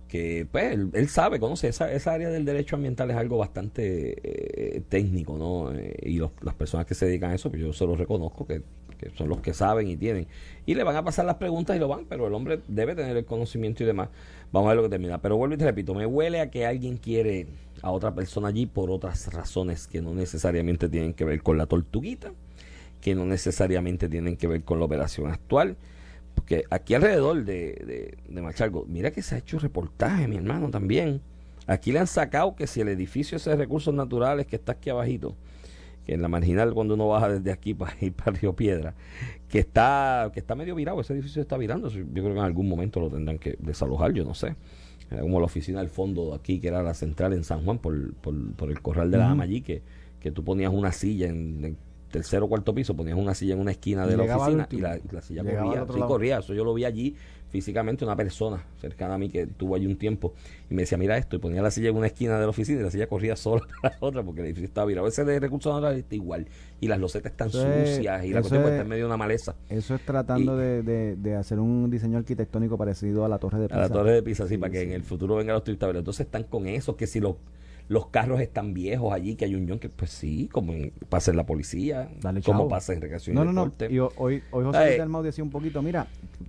[0.10, 4.16] que pues, él, él sabe, conoce, esa, esa área del derecho ambiental es algo bastante
[4.78, 5.72] eh, técnico, ¿no?
[5.74, 8.46] Eh, y los- las personas que se dedican a eso, pues yo se los reconozco,
[8.46, 8.64] que,
[8.98, 10.28] que son los que saben y tienen.
[10.66, 13.16] Y le van a pasar las preguntas y lo van, pero el hombre debe tener
[13.16, 14.10] el conocimiento y demás.
[14.52, 15.22] Vamos a ver lo que termina.
[15.22, 17.48] Pero vuelvo y te repito, me huele a que alguien quiere
[17.84, 21.66] a otra persona allí por otras razones que no necesariamente tienen que ver con la
[21.68, 22.34] tortuguita,
[23.00, 25.78] que no necesariamente tienen que ver con la operación actual.
[26.36, 30.70] Porque aquí alrededor de, de, de Machalgo, mira que se ha hecho reportaje, mi hermano,
[30.70, 31.22] también.
[31.68, 34.90] Aquí le han sacado que si el edificio ese de recursos naturales que está aquí
[34.90, 35.36] abajito,
[36.04, 38.96] que en la marginal cuando uno baja desde aquí para ir para Río Piedra,
[39.48, 42.68] que está, que está medio virado, ese edificio está virando, yo creo que en algún
[42.68, 44.56] momento lo tendrán que desalojar, yo no sé.
[45.10, 48.54] Como la oficina del fondo aquí, que era la central en San Juan, por, por,
[48.54, 49.82] por el corral de la dama allí, que,
[50.20, 51.76] que tú ponías una silla en el
[52.12, 55.22] tercer o cuarto piso, ponías una silla en una esquina de la oficina y la,
[55.22, 55.86] silla corría.
[55.94, 56.38] Sí, corría.
[56.40, 57.16] Eso yo lo vi allí
[57.50, 60.34] físicamente, una persona cercana a mí que estuvo allí un tiempo
[60.70, 62.80] y me decía, mira esto, y ponía la silla en una esquina de la oficina
[62.80, 65.08] y la silla corría sola para la otra porque el edificio estaba virado.
[65.08, 66.48] Ese de recursos naturales está igual.
[66.80, 69.18] Y las losetas están Eso sucias y la cuestión es- está en medio de una
[69.18, 69.56] maleza.
[69.68, 73.60] Eso es tratando Y- de, de, de hacer un diseño arquitectónico parecido a la Torre
[73.60, 73.80] de A Pisa.
[73.80, 75.88] la torre de Pisa, sí, Sí, para que en el futuro vengan los turistas.
[75.88, 77.36] Pero entonces están con eso, que si los,
[77.90, 80.74] los carros están viejos allí, que hay un que, pues sí, como
[81.10, 83.74] pasa en la policía, Dale, como pasa en recreación No, y no, no.
[83.90, 84.86] Y ho- hoy, hoy José.
[84.86, 86.08] Luis Dalmau decía un poquito, mira,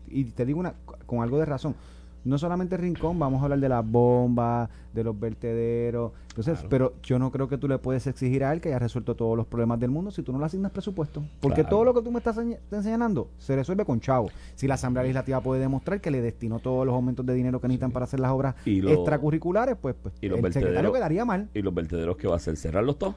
[0.08, 0.74] y te digo una
[1.06, 1.74] con algo de razón.
[2.24, 6.12] No solamente Rincón, vamos a hablar de las bombas, de los vertederos.
[6.28, 6.68] Entonces, Claro.
[6.68, 9.36] pero yo no creo que tú le puedes exigir a él que haya resuelto todos
[9.36, 11.22] los problemas del mundo si tú no le asignas presupuesto.
[11.40, 11.68] Porque Claro.
[11.70, 14.28] todo lo que tú me estás ense- enseñando se resuelve con chavo.
[14.54, 17.68] Si la Asamblea Legislativa puede demostrar que le destinó todos los aumentos de dinero que
[17.68, 21.24] necesitan para hacer las obras Y lo- extracurriculares, pues, pues y los el secretario quedaría
[21.24, 21.48] mal.
[21.54, 23.14] Y los vertederos que va a hacer, cerrarlos todos.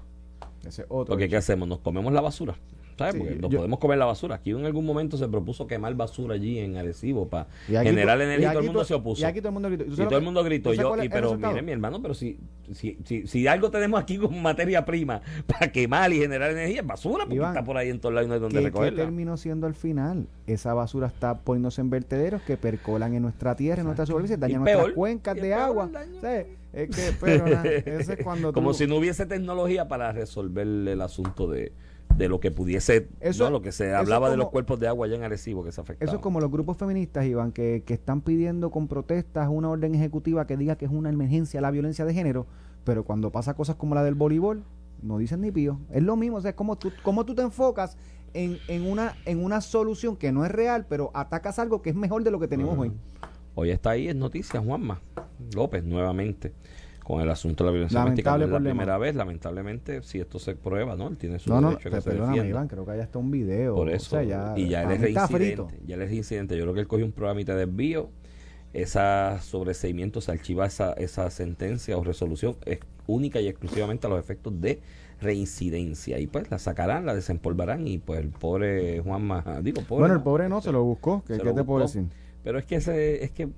[0.65, 1.11] Ese otro.
[1.13, 1.67] Porque ¿qué hacemos?
[1.67, 2.55] Nos comemos la basura.
[2.97, 3.13] ¿Sabes?
[3.13, 4.35] Sí, Porque nos yo- podemos comer la basura.
[4.35, 8.51] Aquí en algún momento se propuso quemar basura allí en Arecibo para generar energía y
[8.51, 9.21] todo el mundo se opuso.
[9.21, 9.85] Y aquí todo el mundo gritó.
[9.85, 12.39] ¿Y todo el mundo gritó yo, y, pero mire mi hermano, pero si,
[12.73, 16.87] si, si, si algo tenemos aquí como materia prima para quemar y generar energía, es
[16.87, 18.67] basura, porque Iván, está por ahí en todos lados y no hay donde ¿Qué, qué
[18.69, 19.03] recogerla.
[19.03, 20.27] terminó siendo al final?
[20.47, 24.61] Esa basura está poniéndose en vertederos que percolan en nuestra tierra, en nuestra superficie, dañan
[24.61, 25.89] nuestras peor, cuencas de agua.
[26.73, 28.55] Es que, pero ese es cuando tú...
[28.55, 31.71] Como si no hubiese tecnología para resolver el asunto de,
[32.17, 35.07] de lo que pudiese, Eso- no, lo que se hablaba de los cuerpos de agua
[35.07, 36.07] allá en Arecibo que se afectaba.
[36.09, 39.95] Eso es como los grupos feministas, Iván, que, que están pidiendo con protestas una orden
[39.95, 42.45] ejecutiva que diga que es una emergencia la violencia de género,
[42.83, 44.63] pero cuando pasa cosas como la del voleibol,
[45.01, 45.79] no dicen ni pío.
[45.91, 47.97] Es lo mismo, o sea, es como tú, como tú te enfocas
[48.33, 51.95] en, en, una, en una solución que no es real, pero atacas algo que es
[51.95, 52.91] mejor de lo que tenemos hoy.
[53.55, 54.99] Hoy está ahí en noticias Juanma
[55.53, 56.53] López nuevamente
[57.03, 58.31] con el asunto de la violencia doméstica.
[58.31, 61.07] No Lamentable es la primera vez, lamentablemente, si esto se prueba, ¿no?
[61.09, 62.45] Él tiene su No, no, derecho a que se defienda.
[62.45, 63.75] Iván, creo que hay hasta un video.
[63.75, 65.79] Por o eso, sea, ya, y ya él es está reincidente.
[65.85, 66.57] Ya él es reincidente.
[66.57, 68.09] Yo creo que él cogió un programa de desvío.
[68.73, 74.19] Esa sobreseimiento se archiva esa, esa sentencia o resolución es única y exclusivamente a los
[74.19, 74.81] efectos de
[75.21, 76.19] reincidencia.
[76.19, 80.01] Y pues la sacarán, la desempolvarán y pues el pobre Juanma, digo, pobre.
[80.01, 81.23] Bueno, el pobre no, se lo buscó.
[81.27, 82.05] ¿Qué, qué lo te puedo decir?
[82.43, 83.49] Pero es que ese, es que,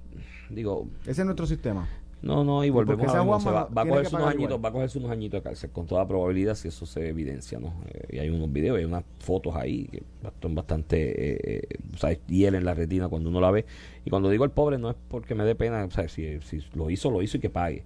[0.49, 1.88] digo, Ese es nuestro sistema.
[2.21, 4.65] No, no, y volvemos a se va, va a cogerse unos añitos, igual.
[4.65, 7.73] va a cogerse unos añitos de cárcel, con toda probabilidad si eso se evidencia, ¿no?
[7.88, 10.04] Eh, y hay unos videos, hay unas fotos ahí que
[10.41, 13.65] son bastante, eh, eh, o sea, hielen la retina cuando uno la ve.
[14.06, 16.63] Y cuando digo el pobre no es porque me dé pena, o sea, si, si
[16.73, 17.84] lo hizo, lo hizo y que pague.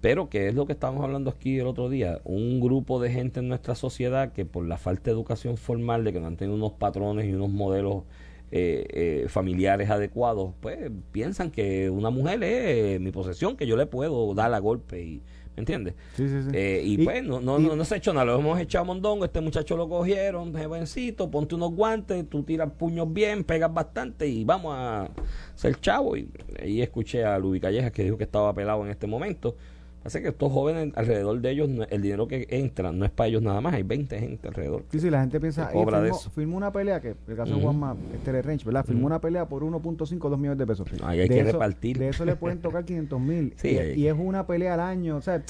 [0.00, 3.40] Pero que es lo que estábamos hablando aquí el otro día, un grupo de gente
[3.40, 6.56] en nuestra sociedad que por la falta de educación formal, de que no han tenido
[6.56, 8.04] unos patrones y unos modelos
[8.52, 10.78] eh, eh, familiares adecuados, pues
[11.10, 15.22] piensan que una mujer es mi posesión, que yo le puedo dar a golpe y
[15.56, 15.94] ¿me entiendes?
[16.14, 16.48] Sí, sí, sí.
[16.52, 18.60] Eh, y, Y- pues no, no, y- no, no se ha hecho nada, lo hemos
[18.60, 23.42] echado a mondongo, este muchacho lo cogieron, jovencito, ponte unos guantes, tú tiras puños bien,
[23.44, 25.08] pegas bastante y vamos a
[25.54, 26.16] ser chavo.
[26.16, 26.28] Y
[26.62, 29.56] ahí escuché a Luis Callejas que dijo que estaba pelado en este momento.
[30.04, 33.42] Así que estos jóvenes alrededor de ellos, el dinero que entra no es para ellos
[33.42, 34.82] nada más, hay 20 gente alrededor.
[34.90, 36.30] Sí, sí, la gente piensa, Que "Ey, cobra de firmó, eso".
[36.30, 37.62] firmó una pelea, que el caso de Ujú.
[37.62, 38.84] Juanma este Range, ¿verdad?
[38.84, 40.88] Firmó una pelea por 1.5, 2 millones de pesos.
[41.04, 41.98] Ahí hay de que eso, repartir.
[41.98, 43.52] De eso le pueden tocar 500 mil.
[43.56, 45.42] Sí, y, y es una pelea al año, o sea,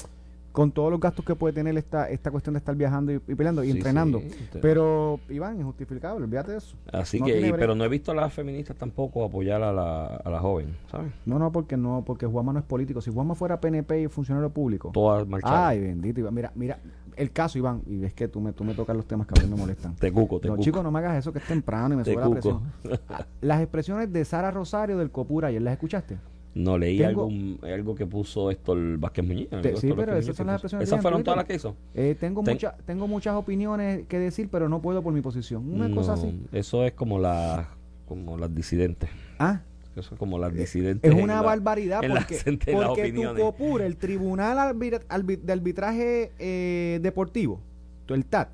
[0.53, 3.35] con todos los gastos que puede tener esta, esta cuestión de estar viajando y, y
[3.35, 4.19] peleando y Sí, entrenando.
[4.19, 4.29] sí.
[4.61, 6.77] Pero, Iván, injustificable, olvídate de eso.
[6.91, 10.05] Así No que, y- pero no he visto a las feministas tampoco apoyar a la,
[10.05, 11.11] a la joven, ¿sabes?
[11.25, 13.01] No, no, porque no, porque Juanma no es político.
[13.01, 14.91] Si Juanma fuera PNP y funcionario público.
[14.93, 15.59] Todas marcharon.
[15.59, 16.33] Ay, bendito, Iván.
[16.35, 16.77] Mira, mira,
[17.15, 19.43] el caso, Iván, y es que tú me, tú me tocas los temas que a
[19.43, 19.95] mí me molestan.
[19.95, 20.63] te cuco, te No, cuco.
[20.63, 22.61] chicos, no me hagas eso que es temprano y me Te sube la presión.
[23.41, 26.17] Las expresiones de Sara Rosario del Copura, ¿ayer las escuchaste?
[26.55, 29.49] No leí Tengo- algún, algo que puso esto el Vázquez Muñiz.
[29.49, 31.75] Te- algo sí, Héctor pero esas son las expresiones Esas fueron todas las que hizo.
[31.95, 35.67] Eh, tengo, Ten- mucha, tengo muchas opiniones que decir, pero no puedo por mi posición.
[35.67, 36.31] Una No, cosa así.
[36.51, 37.69] Eso es como, la,
[38.07, 39.09] como las disidentes.
[39.39, 39.61] Ah,
[39.95, 41.11] Eso es como las disidentes.
[41.11, 42.39] es una la- barbaridad porque,
[42.71, 43.43] porque tu opiniones.
[43.43, 47.61] COPUR, el Tribunal Arbitra- Arbi- de Arbitraje eh, Deportivo,
[48.09, 48.53] el TAT,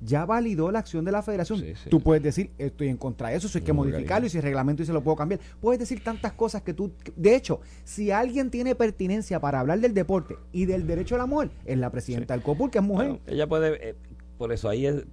[0.00, 1.58] ya validó la acción de la federación.
[1.60, 1.90] Sí, sí.
[1.90, 4.38] Tú puedes decir, estoy en contra de eso, eso hay que No, modificarlo y si
[4.38, 5.40] el reglamento dice lo puedo cambiar.
[5.60, 6.92] Puedes decir tantas cosas que tú...
[7.16, 11.26] De hecho, si alguien tiene pertinencia para hablar del deporte y del derecho a la
[11.26, 13.08] mujer, es la presidenta del COPUR, que es mujer.
[13.08, 13.94] Bueno, ella puede, eh,
[14.36, 15.04] por eso ahí es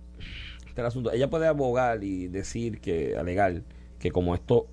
[0.75, 1.11] está el asunto.
[1.13, 3.63] Ella puede abogar y decir que, alegar
[3.97, 4.67] que como esto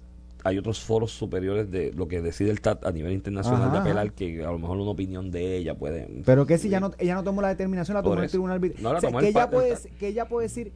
[0.45, 3.79] hay otros foros superiores de lo que decide el TAT a nivel internacional Ajá, de
[3.79, 6.23] apelar, que a lo mejor una opinión de ella puede.
[6.25, 8.83] Pero que si ya no, ella no tomó la determinación, la tomó el tribunal arbitral.
[8.83, 10.73] No la O sea, tomó que, el ella puede, el que ella puede decir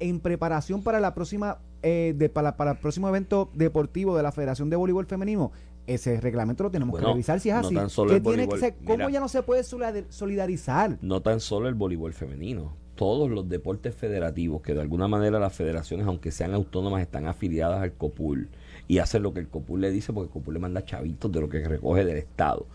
[0.00, 4.30] en preparación para la próxima eh, de, para, para el próximo evento deportivo de la
[4.32, 5.50] Federación de Voleibol Femenino
[5.88, 8.22] ese reglamento lo tenemos Bueno, que revisar si es no así tan solo ¿Qué el
[8.22, 8.74] tiene que voleibol, ser?
[8.84, 9.10] ¿cómo mira.
[9.10, 10.98] ya no se puede solidar- solidarizar?
[11.02, 15.52] no tan solo el voleibol femenino, todos los deportes federativos que de alguna manera las
[15.54, 18.48] federaciones, aunque sean autónomas, están afiliadas al COPUL
[18.88, 21.40] y hacen lo que el COPUL le dice porque el COPUL le manda chavitos de
[21.40, 22.66] lo que recoge del Estado.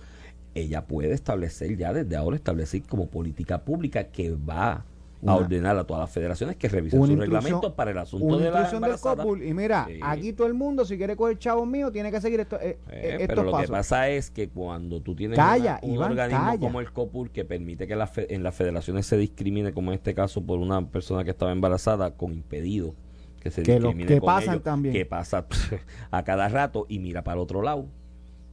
[0.55, 4.85] Ella puede establecer ya desde ahora establecer como política pública que va
[5.21, 8.37] Una- a ordenar a todas las federaciones que revisen instrucción- reglamentos para el asunto Una
[8.37, 8.99] de la del.
[8.99, 9.99] COPUL y mira, Sí.
[10.01, 12.77] aquí todo el mundo si quiere coger chavos míos tiene que seguir esto, eh, Eh,
[12.89, 16.11] eh, pero estos lo que pasa es que cuando tú tienes Calla, una- un Iván,
[16.11, 16.59] organismo calla.
[16.59, 19.95] como el COPUR que permite que la fe- en las federaciones se discrimine, como en
[19.95, 22.95] este caso por una persona que estaba embarazada con impedido,
[23.49, 24.93] que se Que que con pasan ellos, también.
[24.93, 25.47] que pasa
[26.11, 27.87] a cada rato y mira para el otro lado.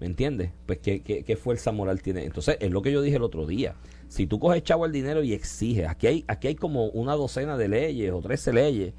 [0.00, 0.50] ¿Me entiendes?
[0.66, 2.24] Pues ¿qué, qué, qué fuerza moral tiene.
[2.24, 3.74] Entonces, es lo que yo dije el otro día.
[4.09, 7.57] Si tú coges chavo el dinero y exiges, aquí hay, aquí hay como una docena
[7.57, 8.92] de leyes o trece leyes,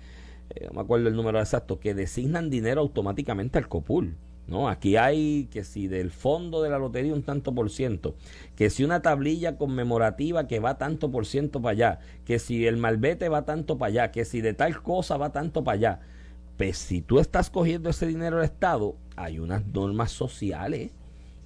[0.49, 4.15] eh, no me acuerdo el número exacto, que designan dinero automáticamente al COPUL.
[4.47, 4.69] ¿No?
[4.69, 8.15] Aquí hay que si del fondo de la lotería un tanto por ciento,
[8.55, 12.77] que si una tablilla conmemorativa que va tanto por ciento para allá, que si el
[12.77, 15.99] malvete va tanto para allá, que si de tal cosa va tanto para allá.
[16.57, 20.91] Pues si tú estás cogiendo ese dinero del Estado, hay unas normas sociales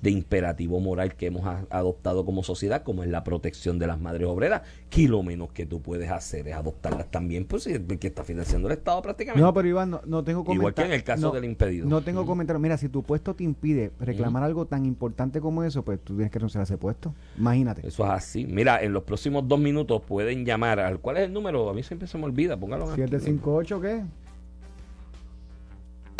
[0.01, 4.27] de imperativo moral que hemos adoptado como sociedad, como es la protección de las madres
[4.27, 8.23] obreras, que lo menos que tú puedes hacer es adoptarlas también, pues si que está
[8.23, 9.43] financiando el Estado prácticamente.
[9.43, 10.93] No, pero Iván, no, no tengo Igual que comentario.
[10.93, 11.87] en el caso no, del impedido.
[11.87, 12.59] No tengo comentario.
[12.59, 16.31] Mira, si tu puesto te impide reclamar algo tan importante como eso, pues tú tienes
[16.31, 17.13] que renunciar a ese puesto.
[17.37, 17.87] Imagínate.
[17.87, 18.45] Eso es así.
[18.45, 20.99] Mira, en los próximos dos minutos pueden llamar al...
[20.99, 21.69] ¿Cuál es el número?
[21.69, 23.01] A mí siempre se me olvida, póngalo aquí.
[23.01, 24.03] 758, ¿qué?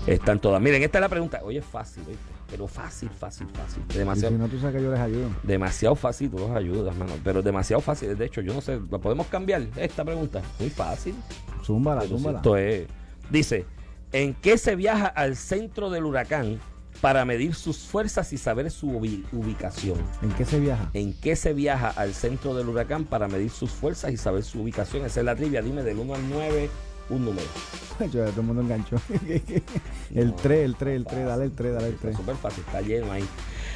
[0.05, 0.61] Están todas.
[0.61, 1.39] Miren, esta es la pregunta.
[1.45, 2.21] Oye, es fácil, ¿viste?
[2.49, 3.81] Pero fácil, fácil, fácil.
[3.87, 5.29] Y si Demasiado, no, tú sabes que yo les ayudo.
[5.43, 7.13] demasiado fácil, tú los ayudas, mano.
[7.23, 8.17] Pero demasiado fácil.
[8.17, 10.41] De hecho, yo no sé, ¿la podemos cambiar esta pregunta?
[10.59, 11.15] Muy fácil.
[11.63, 12.39] Zúmbala, Pero zúmbala.
[12.39, 12.87] esto es-
[13.29, 13.65] Dice,
[14.11, 16.59] ¿en qué se viaja al centro del huracán
[17.01, 19.97] para medir sus fuerzas y saber su ubi- ubicación?
[20.21, 20.89] ¿En qué se viaja?
[20.93, 24.61] ¿En qué se viaja al centro del huracán para medir sus fuerzas y saber su
[24.61, 25.05] ubicación?
[25.05, 25.61] Esa es la trivia.
[25.61, 26.69] Dime del 1 al 9
[27.09, 27.47] un número.
[27.99, 28.97] Yo, todo el mundo enganchó.
[30.15, 30.35] el No.
[30.35, 32.17] 3, el 3, el 3, dale el 3, dale el Está 3.
[32.17, 33.23] súper fácil, está lleno ahí.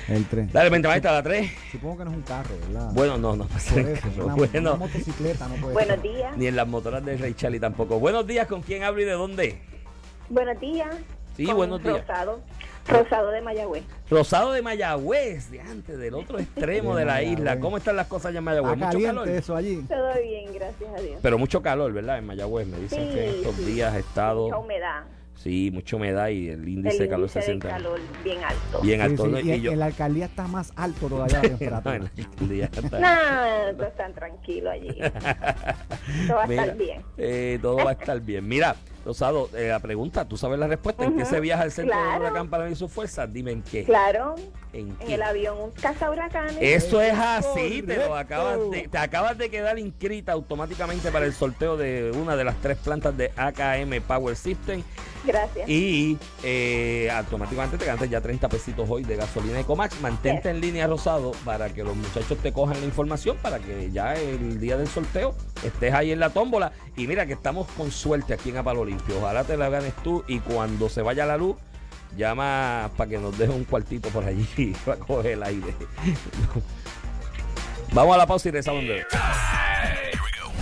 [0.07, 0.53] El 3.
[0.53, 1.51] Dale, vente, maestra, la 3.
[1.71, 2.91] Supongo que no es un carro, ¿verdad?
[2.93, 4.25] Bueno, no, no pasa el carro.
[4.25, 6.11] una, Bueno, una motocicleta no puede Buenos ser.
[6.13, 6.37] días.
[6.37, 7.99] ni en las motoras de Ray Charlie tampoco.
[7.99, 9.59] Buenos días, ¿con quién hablo y de dónde?
[10.29, 10.95] Buenos días.
[11.35, 11.99] Sí, Con buenos días.
[12.07, 12.39] Rosado.
[12.87, 13.83] Rosado de Mayagüez.
[14.09, 17.39] Rosado de Mayagüez, de antes, del otro extremo De de la Mayagüez.
[17.39, 17.59] isla.
[17.59, 18.73] ¿Cómo están las cosas allá en Mayagüez?
[18.73, 19.29] Está Mucho calor.
[19.29, 19.81] eso allí.
[19.89, 21.19] Todo bien, gracias a Dios.
[21.21, 22.19] Pero mucho calor, ¿verdad?
[22.19, 22.67] En Mayagüez.
[22.67, 23.63] Me dicen Sí, que estos sí.
[23.65, 24.43] días ha estado.
[24.45, 25.03] Mucha humedad.
[25.37, 28.81] Sí, mucha humedad y el índice El de calor índice se siente calor bien alto.
[28.81, 29.25] bien Sí, alto.
[29.25, 29.39] sí, ¿no?
[29.39, 31.95] y, Y en- yo- en la alcaldía está más alto todavía la No, temperatura.
[31.97, 34.87] en la alcaldía está- No, no están tranquilos allí.
[36.27, 37.01] Todo va a Mira, estar bien.
[37.17, 38.47] eh, todo va a estar bien.
[38.47, 41.03] Mira, Rosado, eh, la pregunta, ¿tú sabes la respuesta?
[41.05, 42.21] ¿En qué Ujú, se viaja al centro claro.
[42.21, 43.31] huracán para ver sus fuerzas?
[43.31, 43.83] Dime en qué.
[43.83, 44.33] Claro,
[44.73, 45.13] ¿En en qué?
[45.13, 46.57] el avión, un cazahuracanes.
[46.59, 51.33] Eso es así, te, lo acabas de, te acabas de quedar inscrita automáticamente para el
[51.33, 54.81] sorteo de una de las tres plantas de AKM Power System
[55.25, 55.67] Gracias.
[55.69, 60.01] y eh, automáticamente te ganas ya 30 pesitos hoy de gasolina Ecomax.
[60.01, 64.13] Mantente en línea Rosado para que los muchachos te cojan la información para que ya
[64.15, 66.71] el día del sorteo estés ahí en la tómbola.
[66.95, 69.17] Y mira que estamos con suerte aquí en Apalo Limpio.
[69.17, 71.55] Ojalá te la ganes tú y cuando se vaya la luz,
[72.15, 75.73] llama para que nos deje un cuartito por allí para coger el aire.
[77.93, 79.05] Vamos a la pausa y breve.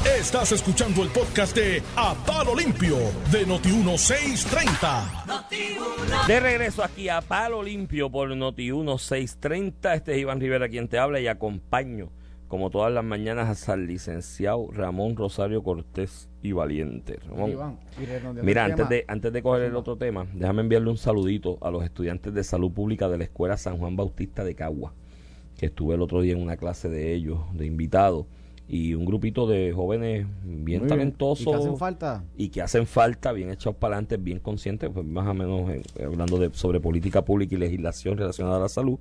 [0.05, 2.97] Estás escuchando el podcast de A Palo Limpio
[3.31, 6.27] de Noti1630.
[6.27, 9.93] De regreso aquí a Palo Limpio por Noti 1630.
[9.93, 12.09] Este es Iván Rivera quien te habla y acompaño,
[12.49, 17.19] como todas las mañanas, al licenciado Ramón Rosario Cortés y Valiente.
[17.29, 20.89] Ramón, Iván, y redondeando Mira, antes de, antes de coger el otro tema, déjame enviarle
[20.89, 24.53] un saludito a los estudiantes de salud pública de la Escuela San Juan Bautista de
[24.53, 24.93] Cagua,
[25.57, 28.25] que estuve el otro día en una clase de ellos, de invitados,
[28.67, 32.23] y un grupito de jóvenes bien Muy talentosos ¿Y qué hacen falta?
[32.37, 35.83] y que hacen falta, bien echados para adelante, bien conscientes, pues más o menos eh,
[36.03, 38.97] hablando de, sobre política pública y legislación relacionada a la salud,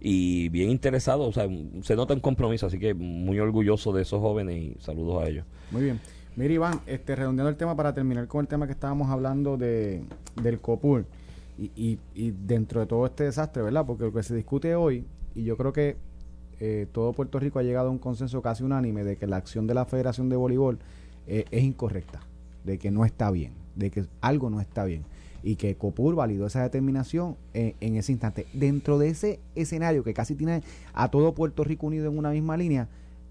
[0.00, 1.48] y bien interesados, o sea,
[1.82, 5.44] se nota un compromiso, así que muy orgulloso de esos jóvenes y saludos a ellos.
[5.70, 6.00] Muy bien.
[6.34, 10.02] Mira, Iván, este, redondeando el tema para terminar con el tema que estábamos hablando de,
[10.42, 11.04] del COPUR
[11.58, 13.84] y, y, y dentro de todo este desastre, ¿verdad?
[13.86, 15.96] Porque lo que se discute hoy, y yo creo que
[16.64, 19.66] eh, todo Puerto Rico ha llegado a un consenso casi unánime de que la acción
[19.66, 20.78] de la Federación de Voleibol
[21.26, 22.20] eh, es incorrecta,
[22.64, 25.02] de que no está bien, de que algo no está bien
[25.42, 28.46] y que COPUR validó esa determinación eh, en ese instante.
[28.52, 30.62] Dentro de ese escenario que casi tiene
[30.94, 32.86] a todo Puerto Rico unido en una misma línea,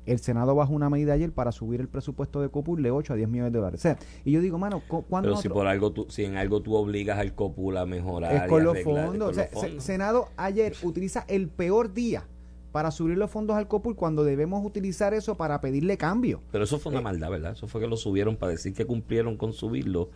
[0.06, 3.16] el Senado bajó una medida ayer para subir el presupuesto de COPUR de 8 a
[3.16, 3.80] 10 millones de dólares.
[3.80, 6.36] O sea, y yo digo, mano, cu- ¿cuándo Pero si por algo tú, si en
[6.36, 9.20] algo tú obligas al COPUL a mejorar es y con los arreglar, es fondos?
[9.20, 9.84] con O sea, los se- fondos.
[9.86, 12.26] Senado ayer utiliza el peor día
[12.72, 16.42] para subir los fondos al COPUR cuando debemos utilizar eso para pedirle cambio.
[16.52, 17.52] Pero eso fue una maldad, ¿verdad?
[17.54, 20.10] Eso fue que lo subieron para decir que cumplieron con subirlo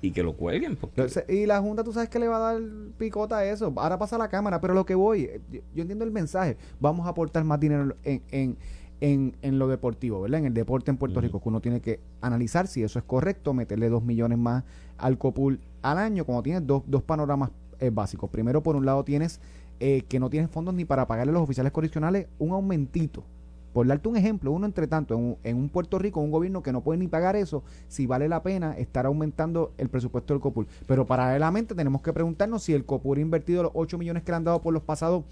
[0.00, 0.76] y que lo cuelguen.
[0.76, 2.62] Porque y la Junta, tú sabes que le va a dar
[2.98, 3.72] picota a eso.
[3.76, 5.40] Ahora pasa la Cámara, pero lo que voy, eh,
[5.74, 6.56] yo, entiendo el mensaje.
[6.80, 8.56] Vamos a aportar más dinero en, en,
[9.00, 10.40] en, en lo deportivo, ¿verdad?
[10.40, 11.20] En el deporte en Puerto.
[11.20, 14.64] Rico, que uno tiene que analizar si eso es correcto, meterle dos millones más
[14.98, 18.30] al COPUL al año, cuando tienes dos, dos panoramas eh, básicos.
[18.30, 19.40] Primero, por un lado, tienes
[19.80, 23.24] eh, que no tienes fondos ni para pagarle a los oficiales correccionales un aumentito.
[23.72, 26.62] Por darte un ejemplo, uno entre tanto, en un, en un Puerto Rico, un gobierno
[26.62, 30.40] que no puede ni pagar eso, si vale la pena estar aumentando el presupuesto del
[30.40, 30.66] COPUR.
[30.86, 34.36] Pero paralelamente tenemos que preguntarnos si el COPUR ha invertido los 8 millones que le
[34.36, 35.24] han dado por los pasados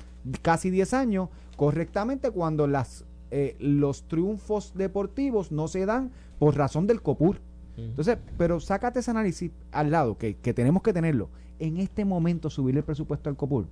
[0.42, 6.86] casi 10 años correctamente cuando las eh, los triunfos deportivos no se dan por razón
[6.86, 7.40] del COPUR.
[7.76, 11.30] Entonces, pero sácate ese análisis al lado, que, que tenemos que tenerlo.
[11.58, 13.66] En este momento, subirle el presupuesto al COPUR.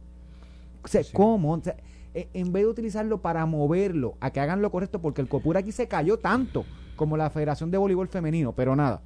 [0.84, 1.52] O sea, ¿cómo?
[1.52, 1.76] O sea,
[2.14, 5.56] e- en vez de utilizarlo para moverlo, a que hagan lo correcto, porque el COPUR
[5.56, 6.64] aquí se cayó tanto
[6.96, 9.00] como la Federación de Voleibol Femenino, pero nada.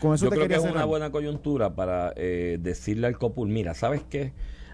[0.00, 3.48] Con eso Yo te creo que es una buena coyuntura para eh, decirle al COPUL,
[3.48, 4.32] mira, ¿sabes qué?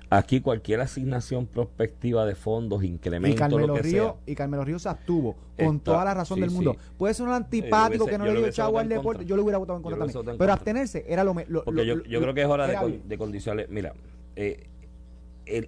[0.09, 4.15] Aquí cualquier asignación prospectiva de fondos, Y incremento, Carmelo lo que Río, sea.
[4.33, 6.75] y Carmelo Río se abstuvo con Está- toda la razón sí, del mundo.
[6.79, 6.91] sí.
[6.97, 9.25] Puede ser un Eh, antipático que no le dio chavo al deporte.
[9.25, 10.17] Yo le hubiera votado en contra también.
[10.19, 10.53] en Pero contra.
[10.53, 13.09] abstenerse era lo, me- lo Porque lo- yo, lo- creo que es hora de, con-
[13.09, 13.67] de condicionarle.
[13.69, 13.95] Mira,
[14.37, 14.69] eh,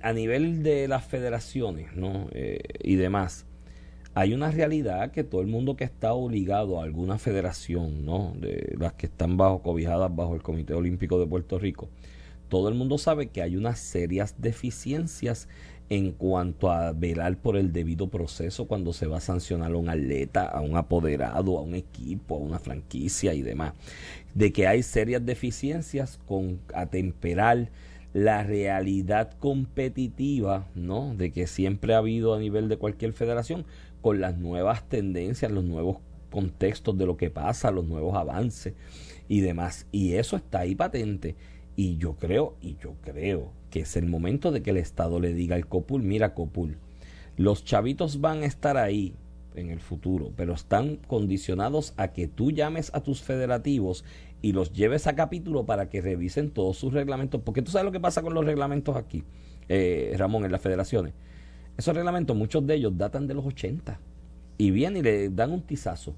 [0.03, 2.29] a nivel de las federaciones ¿no?
[2.33, 3.47] Eh, y demás,
[4.15, 8.35] hay una realidad que todo el mundo que está obligado a alguna federación, ¿no?
[8.37, 11.89] de las que están bajo cobijadas bajo el Comité Olímpico de Puerto Rico,
[12.49, 15.49] todo el mundo sabe que hay unas serias deficiencias
[15.91, 19.89] en cuanto a velar por el debido proceso cuando se va a sancionar a un
[19.89, 23.75] atleta, a un apoderado, a un equipo, a una franquicia y demás.
[24.35, 27.71] De que hay serias deficiencias con atemperar
[28.25, 31.15] la realidad competitiva, ¿no?
[31.15, 33.65] De que siempre ha habido a nivel de cualquier federación
[34.01, 35.99] con las nuevas tendencias, los nuevos
[36.31, 38.75] contextos de lo que pasa, los nuevos avances
[39.29, 39.87] y demás.
[39.93, 41.37] Y eso está ahí patente.
[41.77, 45.33] Y yo creo, y yo creo que es el momento de que el Estado le
[45.33, 46.77] diga al COPUL, mira COPUL,
[47.37, 49.15] los chavitos van a estar ahí
[49.55, 54.05] en el futuro, pero están condicionados a que tú llames a tus federativos
[54.43, 57.41] y los lleves a capítulo para que revisen todos sus reglamentos.
[57.45, 59.25] Porque tú sabes lo que pasa con los reglamentos aquí,
[59.69, 61.15] eh, Ramón, en las federaciones.
[61.77, 64.01] Esos reglamentos, muchos de ellos datan de los 80
[64.59, 66.15] y vienen y le dan un tizazo.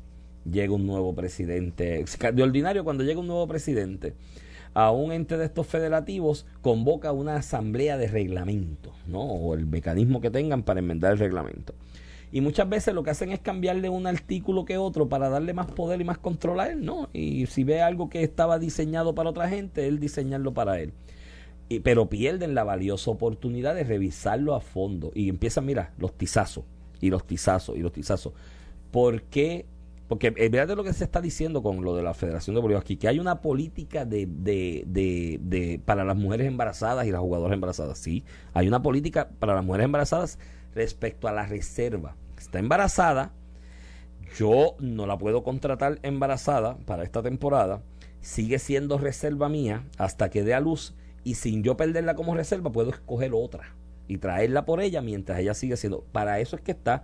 [0.50, 2.04] Llega un nuevo presidente.
[2.34, 4.14] De ordinario, cuando llega un nuevo presidente
[4.72, 9.20] a un ente de estos federativos, convoca una asamblea de reglamento, ¿no?
[9.20, 11.74] O el mecanismo que tengan para enmendar el reglamento.
[12.32, 15.66] Y muchas veces lo que hacen es cambiarle un artículo que otro para darle más
[15.66, 17.08] poder y más control a él, ¿no?
[17.12, 20.92] Y si ve algo que estaba diseñado para otra gente, él diseñarlo para él.
[21.68, 25.10] Y, pero pierden la valiosa oportunidad de revisarlo a fondo.
[25.14, 26.64] Y empiezan, mira, los tizazos,
[27.00, 28.32] y los tizazos, y los tizazos.
[28.92, 29.66] ¿Por qué?
[30.06, 32.82] Porque eh, de lo que se está diciendo con lo de la Federación de Bolívar
[32.82, 37.20] aquí, que hay una política de, de, de, de, para las mujeres embarazadas y las
[37.20, 37.98] jugadoras embarazadas.
[37.98, 40.38] Sí, hay una política para las mujeres embarazadas
[40.74, 42.16] respecto a la reserva.
[42.38, 43.32] Está embarazada,
[44.38, 47.82] yo no la puedo contratar embarazada para esta temporada,
[48.20, 52.72] sigue siendo reserva mía hasta que dé a luz y sin yo perderla como reserva
[52.72, 53.74] puedo escoger otra
[54.08, 56.02] y traerla por ella mientras ella sigue siendo.
[56.12, 57.02] Para eso es que está,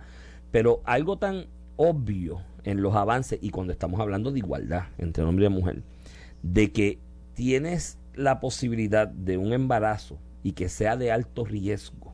[0.51, 5.45] pero algo tan obvio en los avances y cuando estamos hablando de igualdad entre hombre
[5.45, 5.83] y mujer,
[6.41, 6.99] de que
[7.33, 12.06] tienes la posibilidad de un embarazo y que sea de alto riesgo,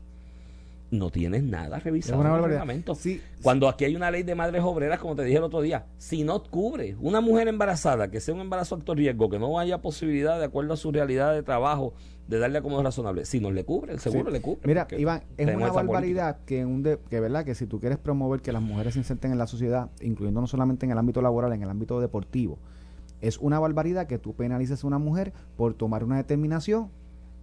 [0.94, 2.94] no tienes nada revisado en el reglamento.
[2.94, 5.86] Sí, Cuando aquí hay una ley de madres obreras, como te dije el otro día,
[5.98, 9.82] si no cubre una mujer embarazada, que sea un embarazo alto riesgo, que no haya
[9.82, 11.92] posibilidad, de acuerdo a su realidad de trabajo,
[12.28, 14.32] de darle acomodo razonable, si no le cubre, el seguro Sí.
[14.32, 14.60] le cubre.
[14.64, 17.44] Mira, Iván, es una barbaridad que, un de- que, ¿verdad?
[17.44, 20.46] que si tú quieres promover que las mujeres se inserten en la sociedad, incluyendo no
[20.46, 22.58] solamente en el ámbito laboral, en el ámbito deportivo,
[23.20, 26.90] es una barbaridad que tú penalices a una mujer por tomar una determinación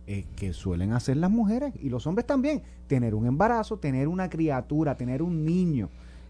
[0.08, 4.30] eh, que suelen hacer las mujeres y los hombres también, tener un embarazo, tener una
[4.30, 5.90] criatura, tener un niño.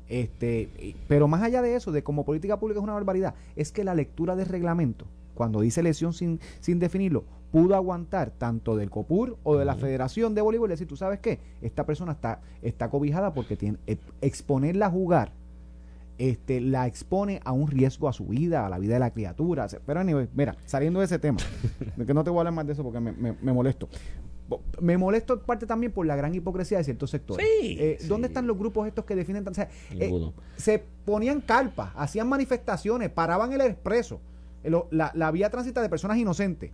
[0.09, 3.83] Este, pero más allá de eso, de como política pública es una barbaridad, es que
[3.83, 5.05] la lectura del reglamento,
[5.35, 10.35] cuando dice lesión sin, sin definirlo, pudo aguantar tanto del COPUR o de la Federación
[10.35, 13.97] de Voleibol y decir, tú sabes qué, esta persona está, está cobijada porque tiene, eh,
[14.21, 15.33] exponerla a jugar
[16.17, 19.67] este, la expone a un riesgo a su vida, a la vida de la criatura.
[19.85, 21.39] Pero anyway, mira, saliendo de ese tema,
[21.97, 23.89] de que no te voy a hablar más de eso porque me, me- me molesto.
[24.81, 27.45] Me molesto en parte también por la gran hipocresía de ciertos sectores.
[27.61, 29.45] Sí, Eh, ¿Dónde están los grupos estos que defienden?
[29.45, 30.11] tan- o sea, eh,
[30.57, 34.19] se ponían carpas, hacían manifestaciones, paraban el expreso,
[34.63, 36.71] el- la, la vía tránsita de personas inocentes,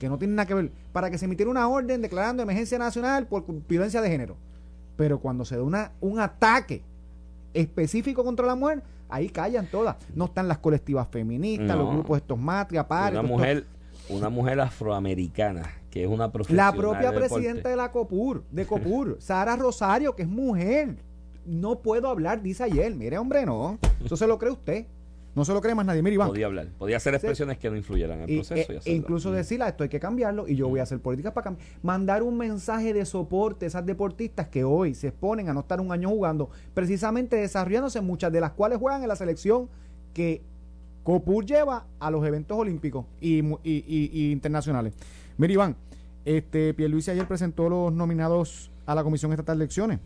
[0.00, 3.26] que no tienen nada que ver, para que se emitiera una orden declarando emergencia nacional
[3.26, 4.36] por violencia de género.
[4.96, 6.82] Pero cuando se da una, un ataque
[7.54, 9.96] específico contra la mujer, ahí callan todas.
[10.14, 11.76] No están las colectivas feministas, No.
[11.84, 13.64] los grupos estos matria, pares, una mujer,
[14.08, 17.28] una mujer afroamericana, que es una profesional La propia deporte.
[17.28, 20.96] presidenta de la COPUR, de COPUR, Sara Rosario, que es mujer.
[21.46, 22.94] No puedo hablar, dice ayer.
[22.94, 23.78] Mire, hombre, no.
[24.04, 24.86] Eso se lo cree usted.
[25.38, 26.02] No se lo cree más nadie.
[26.02, 26.28] Mire, Iván.
[26.28, 28.72] podía hablar, podía hacer expresiones que no influyeran en el Y, proceso.
[28.72, 28.96] eh, y hacerlo.
[28.98, 29.34] incluso Mm.
[29.34, 31.66] decirla, esto hay que cambiarlo y yo voy a hacer políticas para cambiar.
[31.82, 35.80] Mandar un mensaje de soporte a esas deportistas que hoy se exponen a no estar
[35.80, 39.68] un año jugando, precisamente desarrollándose, muchas de las cuales juegan en la selección
[40.12, 40.42] que
[41.04, 44.92] Copur lleva a los eventos olímpicos y- y- y internacionales.
[45.36, 45.76] Mira, Iván,
[46.24, 50.00] este, Pierluisi ayer presentó los nominados a la Comisión Estatal de Elecciones.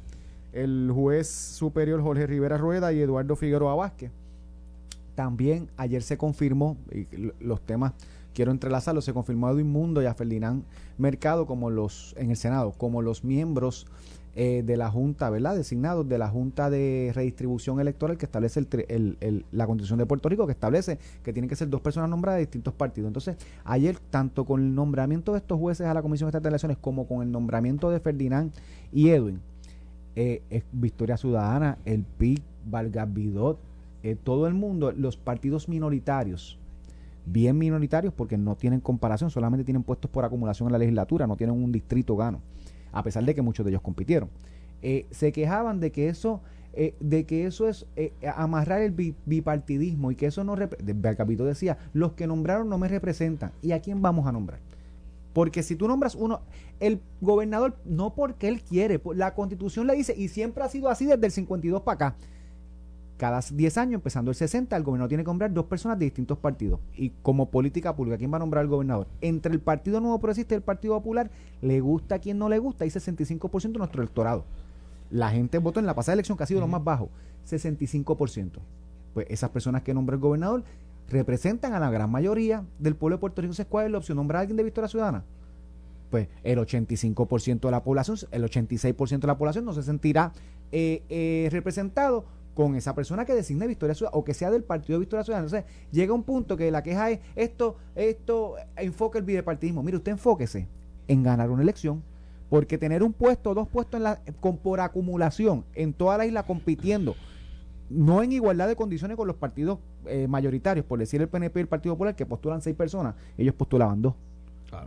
[0.53, 4.13] El juez superior Jorge Rivera Rueda y Eduardo Figueroa Vázquez.
[5.15, 7.07] También ayer se confirmó, y
[7.41, 7.93] los temas
[8.35, 10.65] quiero entrelazarlos, se confirmó a Edwin Mundo y a Ferdinand
[10.99, 13.87] Mercado como los, en el Senado, como los miembros
[14.35, 15.57] eh, de la Junta, ¿verdad?
[15.57, 18.67] Designados de la Junta de Redistribución Electoral que establece
[19.51, 22.47] la Constitución de Puerto Rico, que establece que tienen que ser dos personas nombradas de
[22.47, 23.09] distintos partidos.
[23.09, 26.79] Entonces, ayer, tanto con el nombramiento de estos jueces a la Comisión Estatal de Elecciones
[26.79, 28.53] como con el nombramiento de Ferdinand
[28.91, 29.43] y Edwin,
[30.17, 33.13] eh, Victoria Ciudadana, el PIC, Vargas
[34.03, 36.59] eh, todo el mundo, los partidos minoritarios,
[37.25, 41.37] bien minoritarios porque no tienen comparación, solamente tienen puestos por acumulación en la legislatura, no
[41.37, 42.41] tienen un distrito gano.
[42.95, 44.29] a pesar de que muchos de ellos compitieron.
[44.83, 46.43] Eh, se quejaban de que eso
[46.75, 47.87] eh, de que eso es
[48.35, 53.53] amarrar el bipartidismo y que eso no Belcapito decía los que nombraron no me representan
[53.61, 54.59] y a quién vamos a nombrar
[55.35, 56.41] porque si tú nombras uno
[56.81, 61.05] el gobernador no porque él quiere la constitución le dice y siempre ha sido así
[61.05, 62.17] desde el 52 para acá
[63.23, 66.39] cada 10 años, empezando el 60, el gobernador tiene que nombrar dos personas de distintos
[66.39, 66.81] partidos.
[66.97, 69.07] Y como política pública, ¿quién va a nombrar al gobernador?
[69.21, 72.59] Entre el Partido Nuevo Progresista y el Partido Popular, le gusta a quien no le
[72.59, 74.45] gusta, hay 65% de nuestro electorado.
[75.09, 77.11] La gente votó en la pasada elección, que ha sido lo más bajo,
[77.49, 78.59] 65%.
[79.15, 80.65] Pues esas personas que nombra el gobernador
[81.09, 83.55] representan a la gran mayoría del pueblo de Puerto Rico.
[83.69, 84.17] ¿Cuál es la opción?
[84.17, 85.23] ¿Nombrar a alguien de Victoria Ciudadana?
[86.11, 90.33] Pues el 85% de la población, el 86% de la población no se sentirá
[90.73, 94.99] eh, eh, representado con esa persona que designe Victoria Ciudadana o que sea del partido
[94.99, 95.47] de Victoria Ciudadana.
[95.47, 99.83] Entonces, llega un punto que la queja es esto, esto enfoca el bipartidismo.
[99.83, 100.69] Mire, usted enfóquese
[101.09, 102.03] en ganar una elección,
[102.51, 106.43] porque tener un puesto, dos puestos en la, con, por acumulación en toda la isla
[106.43, 107.15] compitiendo,
[107.89, 111.63] no en igualdad de condiciones con los partidos eh, mayoritarios, por decir el PNP y
[111.63, 114.15] el Partido Popular, que postulan seis personas, ellos postulaban dos.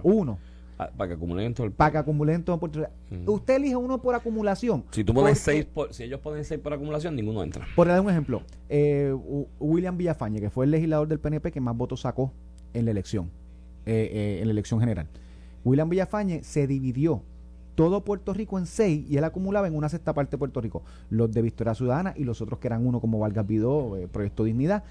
[0.03, 0.39] Uno.
[0.77, 2.59] Ah, para que acumulen todo el Para que acumulen todo
[3.27, 4.83] Usted elige uno por acumulación.
[4.91, 7.65] Si tú pones seis, si ellos ponen seis por acumulación, ninguno entra.
[7.75, 9.15] Por dar un ejemplo, eh,
[9.59, 12.33] William Villafañe, que fue el legislador del PNP que más votos sacó
[12.73, 13.31] en la elección,
[13.85, 15.07] eh, eh, en la elección general.
[15.63, 17.21] William Villafañe se dividió
[17.75, 20.83] todo Puerto Rico en seis y él acumulaba en una sexta parte de Puerto Rico.
[21.09, 24.83] Los de Victoria Ciudadana y los otros que eran uno como Vargas Vidó, Proyecto Dignidad,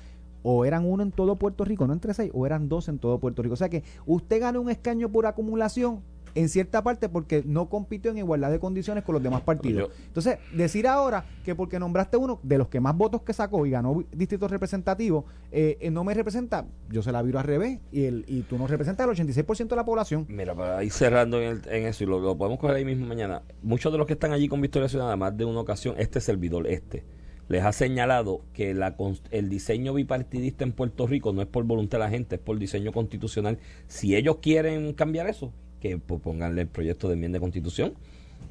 [0.45, 3.19] o eran uno en todo Puerto Rico, no entre seis, o eran dos en todo
[3.19, 3.55] Puerto Rico.
[3.55, 6.03] O sea que usted gana un escaño por acumulación
[6.35, 9.91] en cierta parte porque no compitió en igualdad de condiciones con los demás partidos.
[10.07, 13.71] Entonces, decir ahora que porque nombraste uno de los que más votos que sacó y
[13.71, 18.05] ganó distritos representativos, eh, eh, no me representa, yo se la viro al revés y,
[18.05, 20.27] el, y tú no representas el 86% de la población.
[20.29, 23.93] Mira, para ir cerrando en, eso y lo, lo, podemos coger ahí mismo mañana, muchos
[23.93, 27.05] de los que están allí con Victoria Ciudadana, más de una ocasión, este servidor, este
[27.49, 28.97] les ha señalado que la,
[29.31, 32.59] el diseño bipartidista en Puerto Rico no es por voluntad de la gente, es por
[32.59, 33.59] diseño constitucional.
[33.87, 37.95] Si ellos quieren cambiar eso, que pues, ponganle el proyecto de enmienda de constitución.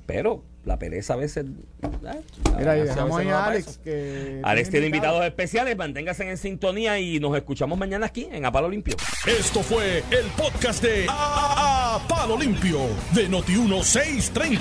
[0.06, 1.45] Pero la pereza a veces.
[1.45, 2.22] Eh,
[2.58, 3.80] Mira, dejamos ahí a Alex.
[3.84, 5.24] Que Alex tiene invitados.
[5.26, 5.76] especiales.
[5.78, 8.95] Manténgase en sintonía y nos escuchamos mañana aquí en A Palo Limpio.
[9.26, 12.80] Esto fue el podcast de A, Palo Limpio
[13.14, 14.60] de Noti1630.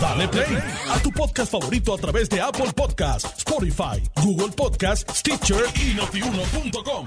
[0.00, 0.58] Dale play
[0.90, 7.06] a tu podcast favorito a través de Apple Podcasts, Spotify, Google Podcasts, Stitcher y Notiuno.com.